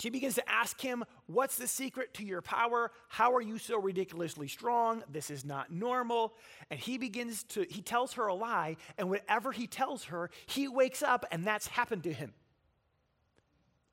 she 0.00 0.10
begins 0.10 0.34
to 0.34 0.50
ask 0.50 0.80
him, 0.80 1.04
What's 1.28 1.56
the 1.56 1.68
secret 1.68 2.12
to 2.14 2.24
your 2.24 2.42
power? 2.42 2.90
How 3.08 3.36
are 3.36 3.40
you 3.40 3.56
so 3.56 3.80
ridiculously 3.80 4.48
strong? 4.48 5.04
This 5.08 5.30
is 5.30 5.44
not 5.44 5.70
normal. 5.70 6.34
And 6.72 6.80
he 6.80 6.98
begins 6.98 7.44
to, 7.50 7.64
he 7.70 7.82
tells 7.82 8.14
her 8.14 8.26
a 8.26 8.34
lie, 8.34 8.78
and 8.98 9.08
whatever 9.10 9.52
he 9.52 9.68
tells 9.68 10.06
her, 10.06 10.28
he 10.46 10.66
wakes 10.66 11.04
up, 11.04 11.24
and 11.30 11.44
that's 11.44 11.68
happened 11.68 12.02
to 12.02 12.12
him 12.12 12.34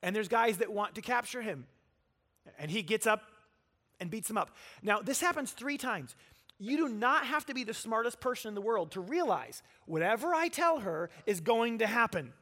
and 0.04 0.14
there's 0.14 0.28
guys 0.28 0.58
that 0.58 0.70
want 0.70 0.94
to 0.96 1.00
capture 1.00 1.40
him. 1.40 1.66
And 2.58 2.70
he 2.70 2.82
gets 2.82 3.06
up 3.06 3.22
and 3.98 4.10
beats 4.10 4.28
them 4.28 4.36
up. 4.36 4.54
Now, 4.82 5.00
this 5.00 5.18
happens 5.18 5.50
three 5.50 5.78
times. 5.78 6.14
You 6.58 6.76
do 6.76 6.88
not 6.88 7.26
have 7.26 7.46
to 7.46 7.54
be 7.54 7.64
the 7.64 7.72
smartest 7.72 8.20
person 8.20 8.50
in 8.50 8.54
the 8.54 8.60
world 8.60 8.92
to 8.92 9.00
realize 9.00 9.62
whatever 9.86 10.34
I 10.34 10.48
tell 10.48 10.80
her 10.80 11.08
is 11.24 11.40
going 11.40 11.78
to 11.78 11.86
happen. 11.86 12.34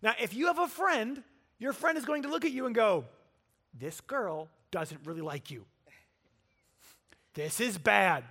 Now, 0.00 0.14
if 0.20 0.32
you 0.32 0.46
have 0.46 0.58
a 0.58 0.66
friend, 0.66 1.22
your 1.58 1.74
friend 1.74 1.98
is 1.98 2.06
going 2.06 2.22
to 2.22 2.30
look 2.30 2.46
at 2.46 2.50
you 2.50 2.64
and 2.64 2.74
go, 2.74 3.04
This 3.78 4.00
girl 4.00 4.48
doesn't 4.70 5.02
really 5.04 5.20
like 5.20 5.50
you. 5.50 5.66
This 7.34 7.60
is 7.60 7.76
bad. 7.76 8.24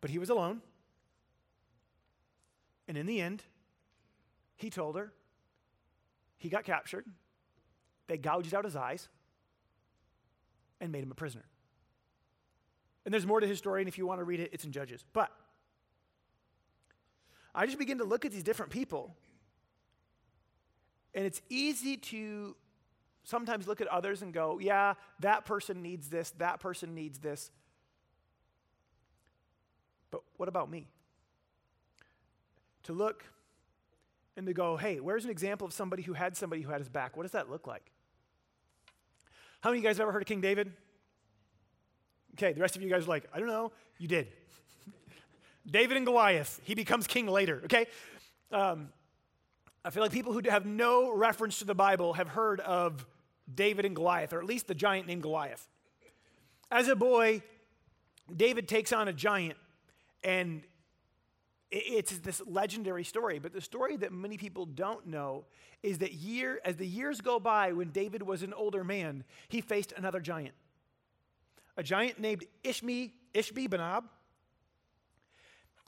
But 0.00 0.10
he 0.10 0.18
was 0.20 0.30
alone. 0.30 0.62
And 2.86 2.96
in 2.96 3.06
the 3.06 3.20
end, 3.20 3.42
he 4.56 4.70
told 4.70 4.96
her, 4.96 5.12
he 6.40 6.48
got 6.48 6.64
captured, 6.64 7.04
they 8.08 8.16
gouged 8.16 8.54
out 8.54 8.64
his 8.64 8.74
eyes, 8.74 9.08
and 10.80 10.90
made 10.90 11.04
him 11.04 11.12
a 11.12 11.14
prisoner. 11.14 11.44
And 13.04 13.14
there's 13.14 13.26
more 13.26 13.40
to 13.40 13.46
his 13.46 13.58
story, 13.58 13.82
and 13.82 13.88
if 13.88 13.98
you 13.98 14.06
want 14.06 14.20
to 14.20 14.24
read 14.24 14.40
it, 14.40 14.50
it's 14.52 14.64
in 14.64 14.72
Judges. 14.72 15.04
But 15.12 15.30
I 17.54 17.66
just 17.66 17.78
begin 17.78 17.98
to 17.98 18.04
look 18.04 18.24
at 18.24 18.32
these 18.32 18.42
different 18.42 18.72
people, 18.72 19.14
and 21.14 21.26
it's 21.26 21.42
easy 21.50 21.98
to 21.98 22.56
sometimes 23.24 23.68
look 23.68 23.82
at 23.82 23.86
others 23.88 24.22
and 24.22 24.32
go, 24.32 24.58
yeah, 24.58 24.94
that 25.20 25.44
person 25.44 25.82
needs 25.82 26.08
this, 26.08 26.30
that 26.38 26.58
person 26.58 26.94
needs 26.94 27.18
this. 27.18 27.50
But 30.10 30.22
what 30.38 30.48
about 30.48 30.70
me? 30.70 30.88
To 32.84 32.94
look 32.94 33.24
and 34.36 34.46
to 34.46 34.52
go, 34.52 34.76
hey, 34.76 35.00
where's 35.00 35.24
an 35.24 35.30
example 35.30 35.66
of 35.66 35.72
somebody 35.72 36.02
who 36.02 36.12
had 36.12 36.36
somebody 36.36 36.62
who 36.62 36.70
had 36.70 36.80
his 36.80 36.88
back? 36.88 37.16
What 37.16 37.24
does 37.24 37.32
that 37.32 37.50
look 37.50 37.66
like? 37.66 37.90
How 39.60 39.70
many 39.70 39.78
of 39.78 39.84
you 39.84 39.88
guys 39.88 39.98
have 39.98 40.04
ever 40.04 40.12
heard 40.12 40.22
of 40.22 40.28
King 40.28 40.40
David? 40.40 40.72
Okay, 42.34 42.52
the 42.52 42.60
rest 42.60 42.76
of 42.76 42.82
you 42.82 42.88
guys 42.88 43.04
are 43.04 43.08
like, 43.08 43.24
I 43.34 43.38
don't 43.38 43.48
know. 43.48 43.72
You 43.98 44.08
did. 44.08 44.28
David 45.70 45.96
and 45.96 46.06
Goliath. 46.06 46.60
He 46.64 46.74
becomes 46.74 47.06
king 47.06 47.26
later, 47.26 47.60
okay? 47.64 47.86
Um, 48.50 48.88
I 49.84 49.90
feel 49.90 50.02
like 50.02 50.12
people 50.12 50.32
who 50.32 50.40
have 50.48 50.66
no 50.66 51.14
reference 51.14 51.58
to 51.58 51.64
the 51.64 51.74
Bible 51.74 52.14
have 52.14 52.28
heard 52.28 52.60
of 52.60 53.06
David 53.52 53.84
and 53.84 53.94
Goliath, 53.94 54.32
or 54.32 54.38
at 54.38 54.46
least 54.46 54.66
the 54.66 54.74
giant 54.74 55.06
named 55.06 55.22
Goliath. 55.22 55.66
As 56.70 56.88
a 56.88 56.96
boy, 56.96 57.42
David 58.34 58.68
takes 58.68 58.92
on 58.92 59.08
a 59.08 59.12
giant, 59.12 59.58
and 60.22 60.62
it's 61.70 62.18
this 62.18 62.42
legendary 62.46 63.04
story. 63.04 63.38
But 63.38 63.52
the 63.52 63.60
story 63.60 63.96
that 63.98 64.12
many 64.12 64.36
people 64.36 64.66
don't 64.66 65.06
know 65.06 65.44
is 65.82 65.98
that 65.98 66.12
year, 66.12 66.60
as 66.64 66.76
the 66.76 66.86
years 66.86 67.20
go 67.20 67.38
by, 67.38 67.72
when 67.72 67.90
David 67.90 68.22
was 68.22 68.42
an 68.42 68.52
older 68.52 68.82
man, 68.84 69.24
he 69.48 69.60
faced 69.60 69.92
another 69.96 70.20
giant 70.20 70.54
a 71.76 71.82
giant 71.82 72.20
named 72.20 72.44
Ishmi, 72.62 73.12
Ishbi 73.32 73.66
Benob, 73.68 74.04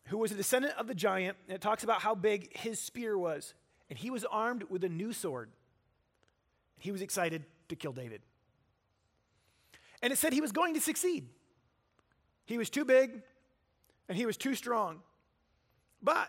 who 0.07 0.16
was 0.16 0.33
a 0.33 0.35
descendant 0.35 0.75
of 0.79 0.87
the 0.87 0.95
giant, 0.95 1.37
and 1.47 1.55
it 1.55 1.61
talks 1.61 1.85
about 1.85 2.01
how 2.01 2.14
big 2.14 2.57
his 2.57 2.81
spear 2.81 3.18
was. 3.18 3.53
And 3.90 3.99
he 3.99 4.09
was 4.09 4.25
armed 4.25 4.64
with 4.71 4.85
a 4.85 4.88
new 4.88 5.12
sword. 5.12 5.51
He 6.79 6.92
was 6.92 7.03
excited 7.03 7.45
to 7.68 7.77
kill 7.77 7.92
David. 7.92 8.23
And 10.03 10.12
it 10.12 10.18
said 10.18 10.33
he 10.33 10.40
was 10.40 10.51
going 10.51 10.73
to 10.75 10.81
succeed. 10.81 11.29
He 12.47 12.57
was 12.57 12.71
too 12.71 12.85
big 12.85 13.23
and 14.09 14.16
he 14.16 14.27
was 14.27 14.37
too 14.37 14.55
strong. 14.55 15.01
But 16.03 16.29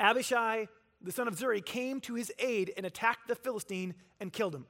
Abishai, 0.00 0.68
the 1.00 1.12
son 1.12 1.28
of 1.28 1.36
Zuri, 1.38 1.64
came 1.64 2.00
to 2.02 2.14
his 2.14 2.32
aid 2.38 2.72
and 2.76 2.84
attacked 2.84 3.28
the 3.28 3.34
Philistine 3.34 3.94
and 4.20 4.32
killed 4.32 4.54
him. 4.54 4.66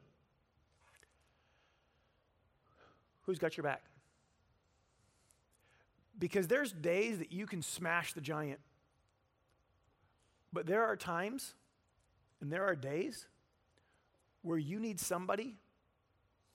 Who's 3.23 3.39
got 3.39 3.57
your 3.57 3.65
back? 3.65 3.83
Because 6.19 6.47
there's 6.47 6.73
days 6.73 7.19
that 7.19 7.33
you 7.33 7.47
can 7.47 7.63
smash 7.63 8.13
the 8.13 8.21
giant. 8.21 8.61
But 10.53 10.67
there 10.67 10.85
are 10.85 10.97
times 10.97 11.55
and 12.41 12.53
there 12.53 12.65
are 12.65 12.77
days 12.77 13.27
where 14.43 14.59
you 14.59 14.79
need 14.79 15.01
somebody 15.01 15.57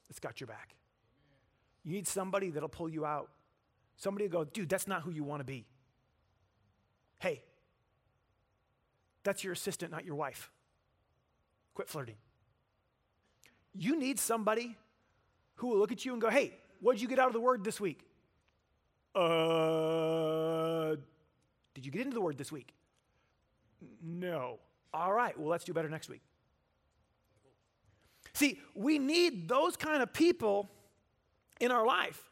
that's 0.08 0.20
got 0.20 0.40
your 0.40 0.48
back. 0.48 0.76
You 1.84 1.94
need 1.94 2.08
somebody 2.08 2.50
that'll 2.52 2.70
pull 2.70 2.90
you 2.90 3.06
out. 3.06 3.30
Somebody 3.98 4.26
will 4.26 4.32
go, 4.32 4.44
dude, 4.46 4.70
that's 4.70 4.88
not 4.88 5.02
who 5.02 5.12
you 5.12 5.24
want 5.24 5.42
to 5.42 5.44
be. 5.44 5.66
Hey, 7.22 7.44
that's 9.24 9.44
your 9.44 9.54
assistant, 9.54 9.92
not 9.92 10.06
your 10.06 10.16
wife. 10.16 10.50
Quit 11.76 11.88
flirting. 11.88 12.16
You 13.76 13.96
need 13.96 14.20
somebody 14.20 14.76
who 15.56 15.68
will 15.68 15.78
look 15.78 15.92
at 15.92 16.04
you 16.04 16.14
and 16.14 16.22
go, 16.22 16.30
hey, 16.30 16.52
what 16.80 16.94
did 16.94 17.02
you 17.02 17.08
get 17.08 17.20
out 17.20 17.28
of 17.28 17.34
the 17.34 17.40
word 17.40 17.64
this 17.64 17.80
week? 17.80 18.00
Uh, 19.14 20.96
did 21.76 21.86
you 21.86 21.92
get 21.92 22.02
into 22.02 22.16
the 22.16 22.22
word 22.22 22.40
this 22.40 22.52
week? 22.52 22.74
No. 24.02 24.58
All 24.92 25.14
right, 25.14 25.38
well, 25.40 25.48
let's 25.48 25.64
do 25.64 25.74
better 25.74 25.90
next 25.90 26.10
week. 26.10 26.22
See, 28.34 28.60
we 28.74 28.98
need 28.98 29.48
those 29.48 29.78
kind 29.78 30.02
of 30.02 30.12
people 30.12 30.72
in 31.60 31.70
our 31.70 31.86
life. 31.86 32.32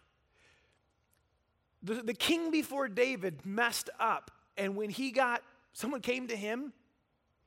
The, 1.84 2.02
the 2.02 2.16
king 2.16 2.50
before 2.50 2.88
David 2.88 3.46
messed 3.46 3.92
up, 4.00 4.32
and 4.60 4.76
when 4.76 4.90
he 4.90 5.12
got, 5.12 5.42
someone 5.74 6.02
came 6.02 6.28
to 6.28 6.36
him, 6.36 6.74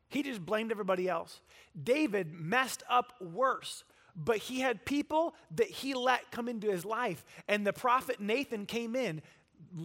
he 0.08 0.22
just 0.22 0.44
blamed 0.44 0.72
everybody 0.72 1.08
else. 1.08 1.40
David 1.80 2.32
messed 2.32 2.82
up 2.88 3.12
worse 3.20 3.84
but 4.14 4.38
he 4.38 4.60
had 4.60 4.84
people 4.84 5.34
that 5.56 5.68
he 5.68 5.94
let 5.94 6.30
come 6.30 6.48
into 6.48 6.70
his 6.70 6.84
life. 6.84 7.24
And 7.48 7.66
the 7.66 7.72
prophet 7.72 8.20
Nathan 8.20 8.66
came 8.66 8.94
in, 8.94 9.22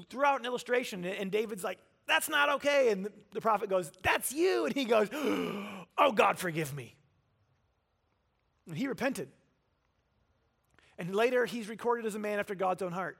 threw 0.09 0.25
out 0.25 0.39
an 0.39 0.45
illustration, 0.45 1.05
and 1.05 1.31
David's 1.31 1.63
like, 1.63 1.79
That's 2.07 2.29
not 2.29 2.49
okay. 2.55 2.89
And 2.91 3.09
the 3.33 3.41
prophet 3.41 3.69
goes, 3.69 3.91
That's 4.03 4.33
you. 4.33 4.65
And 4.65 4.75
he 4.75 4.85
goes, 4.85 5.09
Oh, 5.97 6.11
God, 6.13 6.37
forgive 6.37 6.75
me. 6.75 6.95
And 8.67 8.77
he 8.77 8.87
repented. 8.87 9.29
And 10.99 11.15
later, 11.15 11.45
he's 11.45 11.69
recorded 11.69 12.05
as 12.05 12.15
a 12.15 12.19
man 12.19 12.39
after 12.39 12.55
God's 12.55 12.81
own 12.81 12.91
heart. 12.91 13.17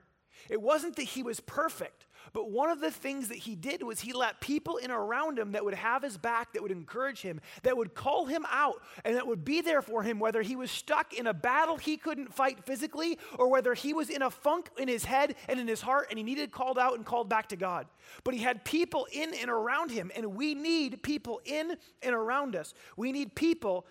It 0.50 0.62
wasn't 0.62 0.96
that 0.98 1.04
he 1.04 1.24
was 1.24 1.39
perfect, 1.39 2.07
but 2.34 2.50
one 2.50 2.70
of 2.70 2.80
the 2.80 2.92
things 2.92 3.30
that 3.30 3.38
he 3.38 3.56
did 3.56 3.84
was 3.84 4.02
he 4.02 4.13
let 4.13 4.42
people 4.42 4.78
in 4.78 4.92
around 4.92 5.40
him 5.40 5.54
that 5.54 5.63
would 5.63 5.74
have 5.74 6.04
his 6.04 6.18
back, 6.18 6.54
that 6.54 6.62
would 6.62 6.72
encourage 6.72 7.22
him, 7.22 7.40
that 7.63 7.78
would 7.78 7.94
call 7.94 8.26
him 8.26 8.46
out, 8.50 8.82
and 9.06 9.16
that 9.16 9.28
would 9.28 9.46
be 9.46 9.62
there 9.62 9.82
for 9.82 10.04
him, 10.04 10.20
whether 10.20 10.42
he 10.42 10.56
was 10.56 10.72
stuck 10.72 11.13
in 11.13 11.28
a 11.28 11.34
battle 11.34 11.78
he 11.78 11.98
couldn't 11.98 12.34
fight 12.34 12.63
physically, 12.66 13.18
or 13.38 13.50
whether 13.50 13.74
he 13.74 13.94
was 13.94 14.10
in 14.10 14.22
a 14.22 14.30
funk 14.30 14.70
in 14.78 14.88
his 14.88 15.06
head 15.06 15.36
and 15.48 15.60
in 15.60 15.68
his 15.68 15.82
heart 15.82 16.08
and 16.10 16.18
he 16.18 16.24
needed 16.24 16.52
called 16.52 16.78
out 16.78 16.96
and 16.96 17.06
called 17.06 17.30
back 17.30 17.50
to 17.50 17.56
God. 17.56 17.88
But 18.24 18.34
he 18.34 18.42
had 18.42 18.63
people 18.63 19.08
in 19.12 19.34
and 19.34 19.50
around 19.50 19.92
him, 19.92 20.12
and 20.16 20.36
we 20.36 20.54
need 20.54 21.04
people 21.04 21.42
in 21.46 21.78
and 22.02 22.16
around 22.16 22.56
us. 22.56 22.74
We 22.96 23.12
need 23.12 23.36
people 23.36 23.86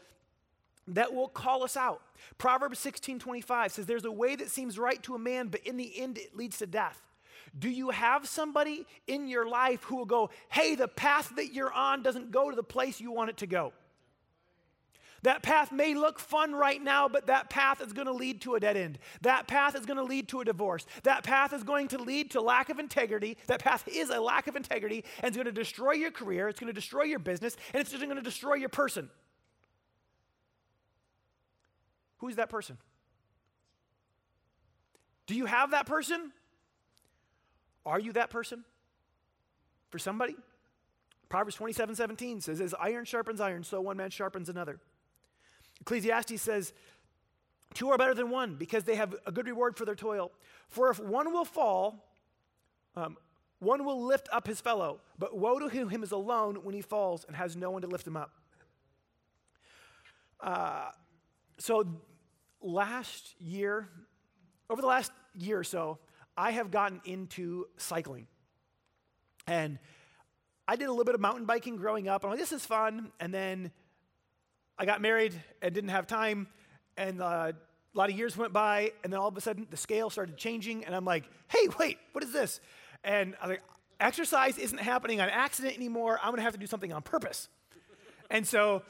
that 0.88 1.12
will 1.12 1.28
call 1.28 1.64
us 1.64 1.76
out. 1.76 2.02
Proverbs 2.38 2.78
16 2.78 3.18
25 3.18 3.72
says, 3.72 3.86
There's 3.86 4.04
a 4.04 4.12
way 4.12 4.36
that 4.36 4.50
seems 4.50 4.78
right 4.78 5.02
to 5.02 5.14
a 5.14 5.18
man, 5.18 5.48
but 5.48 5.60
in 5.66 5.76
the 5.76 6.00
end 6.00 6.18
it 6.18 6.36
leads 6.36 6.58
to 6.58 6.66
death. 6.66 7.02
Do 7.58 7.70
you 7.70 7.90
have 7.90 8.28
somebody 8.28 8.86
in 9.06 9.28
your 9.28 9.48
life 9.48 9.82
who 9.84 9.96
will 9.96 10.04
go, 10.04 10.30
Hey, 10.48 10.74
the 10.74 10.88
path 10.88 11.32
that 11.36 11.52
you're 11.54 11.72
on 11.72 12.02
doesn't 12.02 12.30
go 12.30 12.50
to 12.50 12.56
the 12.56 12.62
place 12.62 13.00
you 13.00 13.10
want 13.10 13.30
it 13.30 13.38
to 13.38 13.46
go? 13.46 13.72
That 15.22 15.42
path 15.42 15.72
may 15.72 15.94
look 15.94 16.20
fun 16.20 16.54
right 16.54 16.80
now, 16.80 17.08
but 17.08 17.26
that 17.26 17.50
path 17.50 17.80
is 17.80 17.92
going 17.92 18.06
to 18.06 18.12
lead 18.12 18.42
to 18.42 18.54
a 18.54 18.60
dead 18.60 18.76
end. 18.76 18.98
That 19.22 19.48
path 19.48 19.74
is 19.74 19.84
going 19.86 19.96
to 19.96 20.04
lead 20.04 20.28
to 20.28 20.40
a 20.40 20.44
divorce. 20.44 20.86
That 21.02 21.24
path 21.24 21.52
is 21.52 21.64
going 21.64 21.88
to 21.88 21.98
lead 21.98 22.32
to 22.32 22.40
lack 22.40 22.68
of 22.68 22.78
integrity. 22.78 23.36
That 23.46 23.60
path 23.60 23.88
is 23.88 24.10
a 24.10 24.20
lack 24.20 24.46
of 24.46 24.54
integrity 24.54 25.04
and 25.18 25.28
it's 25.28 25.36
going 25.36 25.46
to 25.46 25.52
destroy 25.52 25.92
your 25.92 26.10
career, 26.10 26.48
it's 26.48 26.60
going 26.60 26.72
to 26.72 26.78
destroy 26.78 27.04
your 27.04 27.18
business, 27.18 27.56
and 27.72 27.80
it's 27.80 27.90
just 27.90 28.04
going 28.04 28.14
to 28.14 28.22
destroy 28.22 28.54
your 28.54 28.68
person. 28.68 29.10
Who's 32.18 32.36
that 32.36 32.48
person? 32.48 32.78
Do 35.26 35.34
you 35.34 35.46
have 35.46 35.72
that 35.72 35.86
person? 35.86 36.32
Are 37.86 38.00
you 38.00 38.12
that 38.14 38.30
person 38.30 38.64
for 39.90 39.98
somebody? 39.98 40.34
Proverbs 41.28 41.56
27 41.56 41.94
17 41.94 42.40
says, 42.40 42.60
As 42.60 42.74
iron 42.78 43.04
sharpens 43.04 43.40
iron, 43.40 43.62
so 43.64 43.80
one 43.80 43.96
man 43.96 44.10
sharpens 44.10 44.48
another. 44.48 44.78
Ecclesiastes 45.80 46.42
says, 46.42 46.72
Two 47.74 47.90
are 47.90 47.98
better 47.98 48.14
than 48.14 48.30
one 48.30 48.56
because 48.56 48.84
they 48.84 48.96
have 48.96 49.14
a 49.26 49.32
good 49.32 49.46
reward 49.46 49.76
for 49.76 49.84
their 49.84 49.94
toil. 49.94 50.32
For 50.68 50.90
if 50.90 50.98
one 50.98 51.32
will 51.32 51.44
fall, 51.44 52.04
um, 52.96 53.16
one 53.58 53.84
will 53.84 54.02
lift 54.02 54.28
up 54.32 54.46
his 54.46 54.60
fellow, 54.60 55.00
but 55.18 55.36
woe 55.36 55.58
to 55.58 55.68
him 55.68 55.88
who 55.88 56.02
is 56.02 56.12
alone 56.12 56.56
when 56.62 56.74
he 56.74 56.82
falls 56.82 57.24
and 57.24 57.36
has 57.36 57.56
no 57.56 57.70
one 57.70 57.82
to 57.82 57.88
lift 57.88 58.06
him 58.06 58.16
up. 58.16 58.30
Uh, 60.40 60.90
so 61.58 61.86
last 62.60 63.34
year, 63.40 63.88
over 64.68 64.80
the 64.80 64.86
last 64.86 65.12
year 65.34 65.58
or 65.58 65.64
so, 65.64 65.98
I 66.36 66.50
have 66.52 66.70
gotten 66.70 67.00
into 67.04 67.66
cycling. 67.78 68.26
And 69.46 69.78
I 70.68 70.76
did 70.76 70.86
a 70.86 70.90
little 70.90 71.04
bit 71.04 71.14
of 71.14 71.20
mountain 71.20 71.46
biking 71.46 71.76
growing 71.76 72.08
up. 72.08 72.24
I'm 72.24 72.30
like, 72.30 72.38
this 72.38 72.52
is 72.52 72.64
fun. 72.66 73.12
And 73.20 73.32
then 73.32 73.70
I 74.78 74.84
got 74.84 75.00
married 75.00 75.34
and 75.62 75.74
didn't 75.74 75.90
have 75.90 76.06
time. 76.06 76.48
And 76.96 77.22
uh, 77.22 77.52
a 77.54 77.98
lot 77.98 78.10
of 78.10 78.16
years 78.16 78.36
went 78.36 78.52
by. 78.52 78.92
And 79.04 79.12
then 79.12 79.20
all 79.20 79.28
of 79.28 79.36
a 79.36 79.40
sudden, 79.40 79.66
the 79.70 79.76
scale 79.76 80.10
started 80.10 80.36
changing. 80.36 80.84
And 80.84 80.94
I'm 80.94 81.04
like, 81.04 81.24
hey, 81.48 81.68
wait, 81.78 81.98
what 82.12 82.24
is 82.24 82.32
this? 82.32 82.60
And 83.04 83.34
I 83.40 83.46
was 83.46 83.50
like, 83.54 83.62
exercise 84.00 84.58
isn't 84.58 84.78
happening 84.78 85.20
on 85.20 85.28
accident 85.28 85.74
anymore. 85.76 86.18
I'm 86.20 86.30
going 86.30 86.38
to 86.38 86.42
have 86.42 86.54
to 86.54 86.58
do 86.58 86.66
something 86.66 86.92
on 86.92 87.02
purpose. 87.02 87.48
and 88.30 88.46
so 88.46 88.82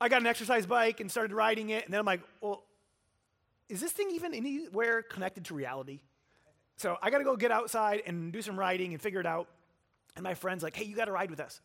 I 0.00 0.08
got 0.08 0.20
an 0.20 0.26
exercise 0.26 0.66
bike 0.66 1.00
and 1.00 1.10
started 1.10 1.32
riding 1.32 1.70
it. 1.70 1.84
And 1.84 1.94
then 1.94 2.00
I'm 2.00 2.06
like, 2.06 2.20
well, 2.40 2.64
is 3.68 3.80
this 3.80 3.92
thing 3.92 4.10
even 4.10 4.34
anywhere 4.34 5.02
connected 5.02 5.46
to 5.46 5.54
reality? 5.54 6.00
So 6.76 6.96
I 7.02 7.10
got 7.10 7.18
to 7.18 7.24
go 7.24 7.36
get 7.36 7.50
outside 7.50 8.02
and 8.06 8.32
do 8.32 8.42
some 8.42 8.58
riding 8.58 8.92
and 8.92 9.00
figure 9.00 9.20
it 9.20 9.26
out. 9.26 9.48
And 10.16 10.22
my 10.22 10.34
friend's 10.34 10.62
like, 10.62 10.76
hey, 10.76 10.84
you 10.84 10.96
got 10.96 11.06
to 11.06 11.12
ride 11.12 11.30
with 11.30 11.40
us. 11.40 11.60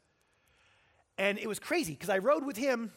And 1.18 1.38
it 1.38 1.48
was 1.48 1.60
crazy 1.60 1.94
because 1.94 2.10
I 2.10 2.20
rode 2.20 2.46
with 2.46 2.58
him 2.58 2.92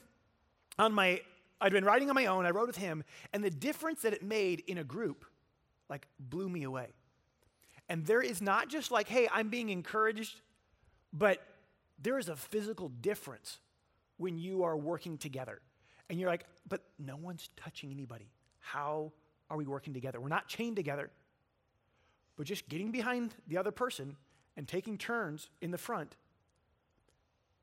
on 0.79 0.93
my, 0.93 1.21
I'd 1.61 1.73
been 1.73 1.85
riding 1.85 2.09
on 2.09 2.15
my 2.15 2.27
own. 2.27 2.47
I 2.47 2.51
rode 2.51 2.69
with 2.69 2.77
him. 2.77 3.05
And 3.33 3.43
the 3.43 3.51
difference 3.51 4.03
that 4.03 4.13
it 4.13 4.23
made 4.23 4.63
in 4.67 4.79
a 4.79 4.85
group, 4.85 5.25
like, 5.89 6.07
blew 6.19 6.49
me 6.49 6.63
away. 6.63 6.93
And 7.89 8.07
there 8.07 8.23
is 8.23 8.41
not 8.41 8.69
just 8.69 8.91
like, 8.91 9.09
hey, 9.09 9.29
I'm 9.33 9.49
being 9.49 9.69
encouraged, 9.69 10.41
but 11.13 11.43
there 12.01 12.19
is 12.19 12.29
a 12.29 12.37
physical 12.37 12.89
difference 12.89 13.59
when 14.17 14.39
you 14.39 14.63
are 14.63 14.77
working 14.77 15.19
together. 15.19 15.61
And 16.09 16.19
you're 16.19 16.31
like, 16.31 16.47
but 16.69 16.83
no 16.99 17.17
one's 17.17 17.51
touching 17.57 17.91
anybody. 17.91 18.31
How 18.61 19.13
are 19.51 19.57
we 19.57 19.67
working 19.67 19.93
together? 19.93 20.21
We're 20.21 20.29
not 20.29 20.47
chained 20.49 20.77
together, 20.77 21.11
but 22.43 22.49
just 22.49 22.69
getting 22.69 22.91
behind 22.91 23.37
the 23.47 23.57
other 23.57 23.71
person 23.71 24.17
and 24.57 24.67
taking 24.67 24.99
turns 24.99 25.49
in 25.61 25.71
the 25.71 25.79
front 25.79 26.17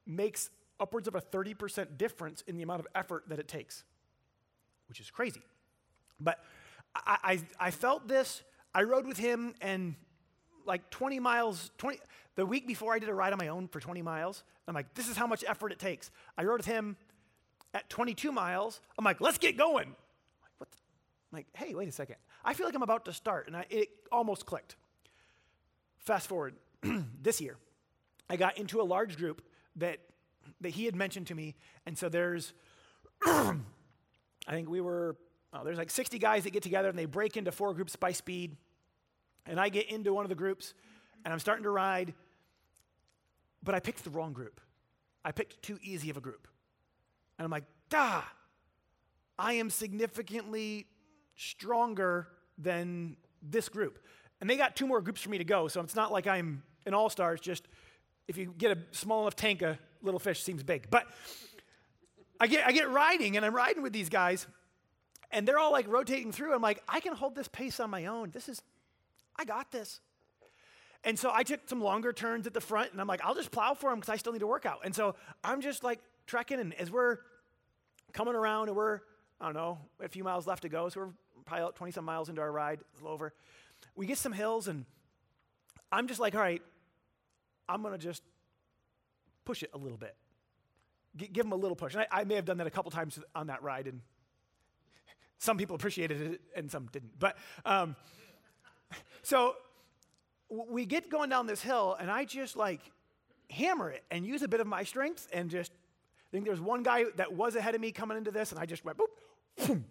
makes 0.08 0.52
upwards 0.80 1.06
of 1.06 1.16
a 1.16 1.20
30% 1.20 1.98
difference 1.98 2.46
in 2.48 2.56
the 2.56 2.64
amount 2.64 2.80
of 2.80 2.88
effort 2.96 3.26
that 3.28 3.40
it 3.40 3.50
takes, 3.50 3.84
which 4.88 5.02
is 5.02 5.12
crazy. 5.12 5.42
But 6.18 6.42
I, 6.96 7.18
I, 7.60 7.68
I 7.68 7.72
felt 7.72 8.08
this. 8.08 8.42
I 8.74 8.84
rode 8.84 9.06
with 9.06 9.18
him, 9.18 9.54
and 9.60 9.96
like 10.66 10.90
20 10.92 11.20
miles, 11.20 11.72
20, 11.78 12.00
the 12.38 12.46
week 12.46 12.66
before 12.66 12.94
I 12.94 13.00
did 13.00 13.10
a 13.10 13.14
ride 13.14 13.34
on 13.34 13.38
my 13.38 13.50
own 13.50 13.68
for 13.68 13.82
20 13.82 14.02
miles. 14.02 14.46
I'm 14.66 14.74
like, 14.74 14.94
this 14.94 15.10
is 15.10 15.18
how 15.18 15.28
much 15.28 15.44
effort 15.46 15.74
it 15.74 15.80
takes. 15.80 16.10
I 16.38 16.46
rode 16.46 16.60
with 16.60 16.68
him 16.68 16.96
at 17.74 17.90
22 17.90 18.32
miles. 18.32 18.80
I'm 18.98 19.04
like, 19.04 19.20
let's 19.20 19.40
get 19.40 19.58
going. 19.58 19.88
I'm 19.88 20.42
like, 20.42 20.54
what? 20.58 20.70
I'm 21.34 21.38
like, 21.40 21.48
hey, 21.52 21.76
wait 21.76 21.90
a 21.90 21.92
second. 21.92 22.16
I 22.44 22.54
feel 22.54 22.66
like 22.66 22.76
I'm 22.76 22.84
about 22.84 23.06
to 23.06 23.14
start, 23.14 23.48
and 23.48 23.56
I, 23.56 23.66
it 23.70 23.90
almost 24.12 24.46
clicked. 24.46 24.76
Fast 26.00 26.28
forward, 26.28 26.56
this 27.22 27.42
year, 27.42 27.58
I 28.30 28.36
got 28.36 28.58
into 28.58 28.82
a 28.82 28.84
large 28.84 29.18
group 29.18 29.42
that 29.76 30.00
that 30.62 30.70
he 30.70 30.86
had 30.86 30.96
mentioned 30.96 31.28
to 31.28 31.36
me, 31.36 31.56
and 31.86 31.98
so 31.98 32.10
there's, 32.10 32.54
I 33.26 33.56
think 34.50 34.70
we 34.70 34.82
were, 34.82 35.16
oh, 35.54 35.64
there's 35.64 35.78
like 35.78 35.92
60 35.92 36.20
guys 36.20 36.44
that 36.44 36.52
get 36.52 36.64
together 36.64 36.90
and 36.90 36.98
they 36.98 37.06
break 37.06 37.38
into 37.38 37.52
four 37.52 37.74
groups 37.74 37.96
by 37.96 38.12
speed. 38.12 38.56
And 39.46 39.60
I 39.60 39.70
get 39.70 39.90
into 39.90 40.14
one 40.14 40.26
of 40.26 40.30
the 40.30 40.36
groups 40.36 40.74
and 41.24 41.34
I'm 41.34 41.40
starting 41.40 41.64
to 41.64 41.70
ride, 41.70 42.14
but 43.64 43.76
I 43.76 43.80
picked 43.80 44.04
the 44.04 44.10
wrong 44.10 44.34
group. 44.34 44.62
I 45.24 45.32
picked 45.32 45.62
too 45.62 45.78
easy 45.82 46.10
of 46.10 46.18
a 46.18 46.22
group. 46.22 46.48
And 47.38 47.46
I'm 47.46 47.52
like, 47.52 47.66
"Duh! 47.90 48.22
I 49.38 49.54
am 49.54 49.70
significantly 49.70 50.88
stronger 51.40 52.28
than 52.58 53.16
this 53.42 53.70
group. 53.70 54.00
And 54.42 54.50
they 54.50 54.58
got 54.58 54.76
two 54.76 54.86
more 54.86 55.02
groups 55.02 55.22
for 55.22 55.30
me 55.30 55.38
to 55.38 55.44
go, 55.44 55.68
so 55.68 55.82
it's 55.82 55.96
not 55.96 56.12
like 56.12 56.28
I'm 56.28 56.64
an 56.86 56.94
all 56.94 57.10
star. 57.10 57.34
It's 57.34 57.42
just 57.42 57.68
if 58.28 58.38
you 58.38 58.54
get 58.58 58.78
a 58.78 58.80
small 58.92 59.22
enough 59.22 59.36
tank, 59.36 59.62
a 59.62 59.80
little 60.02 60.20
fish 60.20 60.44
seems 60.44 60.64
big. 60.64 60.90
But 60.90 61.08
I 62.40 62.48
get, 62.48 62.66
I 62.68 62.72
get 62.72 62.90
riding, 62.90 63.38
and 63.38 63.46
I'm 63.46 63.56
riding 63.56 63.84
with 63.84 63.94
these 63.94 64.10
guys, 64.10 64.48
and 65.32 65.48
they're 65.48 65.60
all 65.60 65.72
like 65.72 65.88
rotating 65.88 66.32
through. 66.32 66.54
I'm 66.54 66.62
like, 66.62 66.84
I 66.88 67.00
can 67.00 67.14
hold 67.14 67.36
this 67.36 67.48
pace 67.48 67.80
on 67.80 67.90
my 67.90 68.06
own. 68.06 68.32
This 68.32 68.50
is 68.50 68.62
I 69.38 69.46
got 69.46 69.72
this. 69.72 70.02
And 71.06 71.18
so 71.18 71.32
I 71.34 71.44
took 71.44 71.62
some 71.70 71.82
longer 71.82 72.12
turns 72.12 72.46
at 72.46 72.54
the 72.54 72.62
front, 72.62 72.92
and 72.92 73.00
I'm 73.00 73.08
like, 73.08 73.24
I'll 73.24 73.36
just 73.36 73.52
plow 73.52 73.74
for 73.74 73.90
them 73.90 74.00
because 74.00 74.12
I 74.12 74.18
still 74.18 74.34
need 74.34 74.40
to 74.40 74.48
work 74.48 74.66
out. 74.66 74.80
And 74.84 74.94
so 74.94 75.16
I'm 75.44 75.62
just 75.62 75.84
like 75.84 76.00
trekking, 76.28 76.60
and 76.60 76.74
as 76.74 76.92
we're 76.92 77.20
coming 78.12 78.36
around, 78.36 78.68
and 78.68 78.76
we're, 78.76 79.00
I 79.40 79.46
don't 79.46 79.54
know, 79.54 79.80
a 80.02 80.10
few 80.10 80.26
miles 80.26 80.46
left 80.46 80.64
to 80.64 80.70
go, 80.70 80.90
so 80.90 81.00
we're 81.00 81.10
out 81.52 81.76
20 81.76 81.92
some 81.92 82.06
miles 82.06 82.30
into 82.30 82.42
our 82.42 82.52
ride, 82.52 82.80
a 82.80 82.98
little 82.98 83.12
over. 83.12 83.34
We 83.96 84.06
get 84.06 84.18
some 84.18 84.34
hills, 84.34 84.68
and 84.68 84.86
I'm 85.92 86.08
just 86.08 86.20
like, 86.20 86.36
all 86.36 86.42
right, 86.42 86.62
I'm 87.68 87.82
going 87.82 87.94
to 87.94 88.00
just 88.00 88.24
push 89.46 89.64
it 89.64 89.70
a 89.74 89.78
little 89.78 89.98
bit. 89.98 90.16
G- 91.16 91.30
give 91.32 91.46
them 91.46 91.52
a 91.52 91.56
little 91.56 91.76
push. 91.76 91.94
And 91.94 92.06
I, 92.12 92.22
I 92.22 92.24
may 92.24 92.36
have 92.36 92.46
done 92.46 92.58
that 92.58 92.68
a 92.68 92.72
couple 92.72 92.92
times 92.92 93.20
on 93.36 93.48
that 93.48 93.64
ride, 93.64 93.88
and 93.88 94.02
some 95.38 95.58
people 95.58 95.76
appreciated 95.76 96.22
it 96.22 96.42
and 96.56 96.70
some 96.70 96.88
didn't. 96.92 97.18
But, 97.18 97.38
um, 97.66 97.96
so 99.22 99.56
we 100.50 100.86
get 100.86 101.10
going 101.10 101.30
down 101.30 101.48
this 101.48 101.62
hill, 101.62 101.96
and 102.00 102.12
I 102.12 102.26
just 102.26 102.56
like 102.58 102.82
hammer 103.50 103.90
it 103.90 104.04
and 104.12 104.26
use 104.26 104.42
a 104.44 104.48
bit 104.48 104.60
of 104.60 104.68
my 104.68 104.84
strength 104.84 105.28
and 105.34 105.50
just 105.50 105.72
I 105.72 106.32
think 106.32 106.46
there's 106.46 106.62
one 106.62 106.84
guy 106.84 107.06
that 107.16 107.34
was 107.34 107.56
ahead 107.56 107.74
of 107.74 107.82
me 107.82 107.92
coming 107.92 108.16
into 108.16 108.30
this, 108.30 108.52
and 108.52 108.60
I 108.62 108.68
just 108.68 108.86
went 108.86 109.00
boop, 109.00 109.68
boom, 109.68 109.86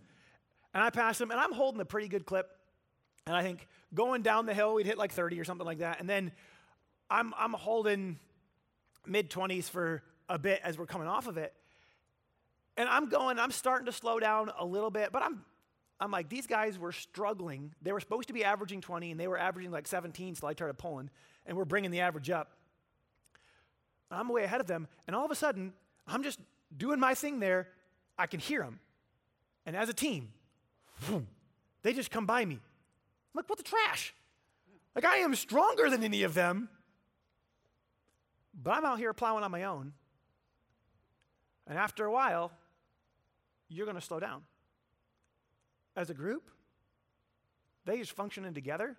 and 0.79 0.87
I 0.87 0.91
pass 0.91 1.21
him, 1.21 1.33
and 1.33 1.41
I'm 1.41 1.53
holding 1.53 1.81
a 1.81 1.85
pretty 1.85 2.07
good 2.07 2.25
clip. 2.25 2.49
And 3.27 3.35
I 3.35 3.43
think 3.43 3.67
going 3.93 4.23
down 4.23 4.47
the 4.47 4.55
hill, 4.55 4.75
we'd 4.75 4.87
hit 4.87 4.97
like 4.97 5.11
30 5.11 5.41
or 5.41 5.45
something 5.45 5.67
like 5.67 5.79
that. 5.79 5.99
And 5.99 6.09
then 6.09 6.31
I'm, 7.11 7.35
I'm 7.37 7.53
holding 7.53 8.17
mid 9.05 9.29
20s 9.29 9.69
for 9.69 10.05
a 10.29 10.39
bit 10.39 10.61
as 10.63 10.79
we're 10.79 10.87
coming 10.87 11.09
off 11.09 11.27
of 11.27 11.37
it. 11.37 11.53
And 12.77 12.89
I'm 12.89 13.09
going, 13.09 13.41
I'm 13.41 13.51
starting 13.51 13.87
to 13.87 13.93
slow 13.93 14.21
down 14.21 14.53
a 14.57 14.65
little 14.65 14.93
bit, 14.93 15.11
but 15.11 15.21
I'm 15.21 15.45
I'm 16.01 16.13
like, 16.13 16.29
these 16.29 16.47
guys 16.47 16.79
were 16.79 16.93
struggling. 16.93 17.75
They 17.83 17.91
were 17.91 17.99
supposed 17.99 18.29
to 18.29 18.33
be 18.33 18.45
averaging 18.45 18.81
20, 18.81 19.11
and 19.11 19.19
they 19.19 19.27
were 19.27 19.37
averaging 19.37 19.73
like 19.73 19.89
17, 19.89 20.37
so 20.37 20.47
I 20.47 20.53
started 20.53 20.79
pulling, 20.79 21.11
and 21.45 21.57
we're 21.57 21.65
bringing 21.65 21.91
the 21.91 22.03
average 22.03 22.31
up. 22.31 22.53
I'm 24.09 24.29
way 24.29 24.45
ahead 24.45 24.61
of 24.61 24.69
them, 24.69 24.87
and 25.09 25.17
all 25.17 25.25
of 25.25 25.33
a 25.33 25.35
sudden, 25.35 25.73
I'm 26.07 26.23
just 26.23 26.39
doing 26.77 27.01
my 27.01 27.15
thing 27.15 27.41
there. 27.41 27.67
I 28.17 28.29
can 28.29 28.39
hear 28.39 28.63
them. 28.63 28.79
And 29.67 29.75
as 29.75 29.89
a 29.89 29.93
team, 29.93 30.29
they 31.83 31.93
just 31.93 32.11
come 32.11 32.27
by 32.27 32.45
me. 32.45 32.55
I'm 32.55 32.61
like, 33.35 33.49
what 33.49 33.59
the 33.59 33.65
trash? 33.65 34.15
Like, 34.95 35.05
I 35.05 35.19
am 35.19 35.35
stronger 35.35 35.91
than 35.91 36.03
any 36.03 36.23
of 36.23 36.35
them, 36.35 36.69
but 38.55 38.73
I'm 38.73 38.85
out 38.85 38.99
here 38.99 39.13
plowing 39.13 39.45
on 39.45 39.51
my 39.51 39.65
own. 39.65 39.93
And 41.67 41.79
after 41.79 42.05
a 42.05 42.11
while, 42.11 42.51
you're 43.69 43.87
going 43.87 43.97
to 43.97 44.03
slow 44.03 44.19
down 44.19 44.43
as 45.97 46.11
a 46.11 46.15
group. 46.15 46.51
They 47.85 47.99
just 47.99 48.13
functioning 48.13 48.55
together 48.55 48.97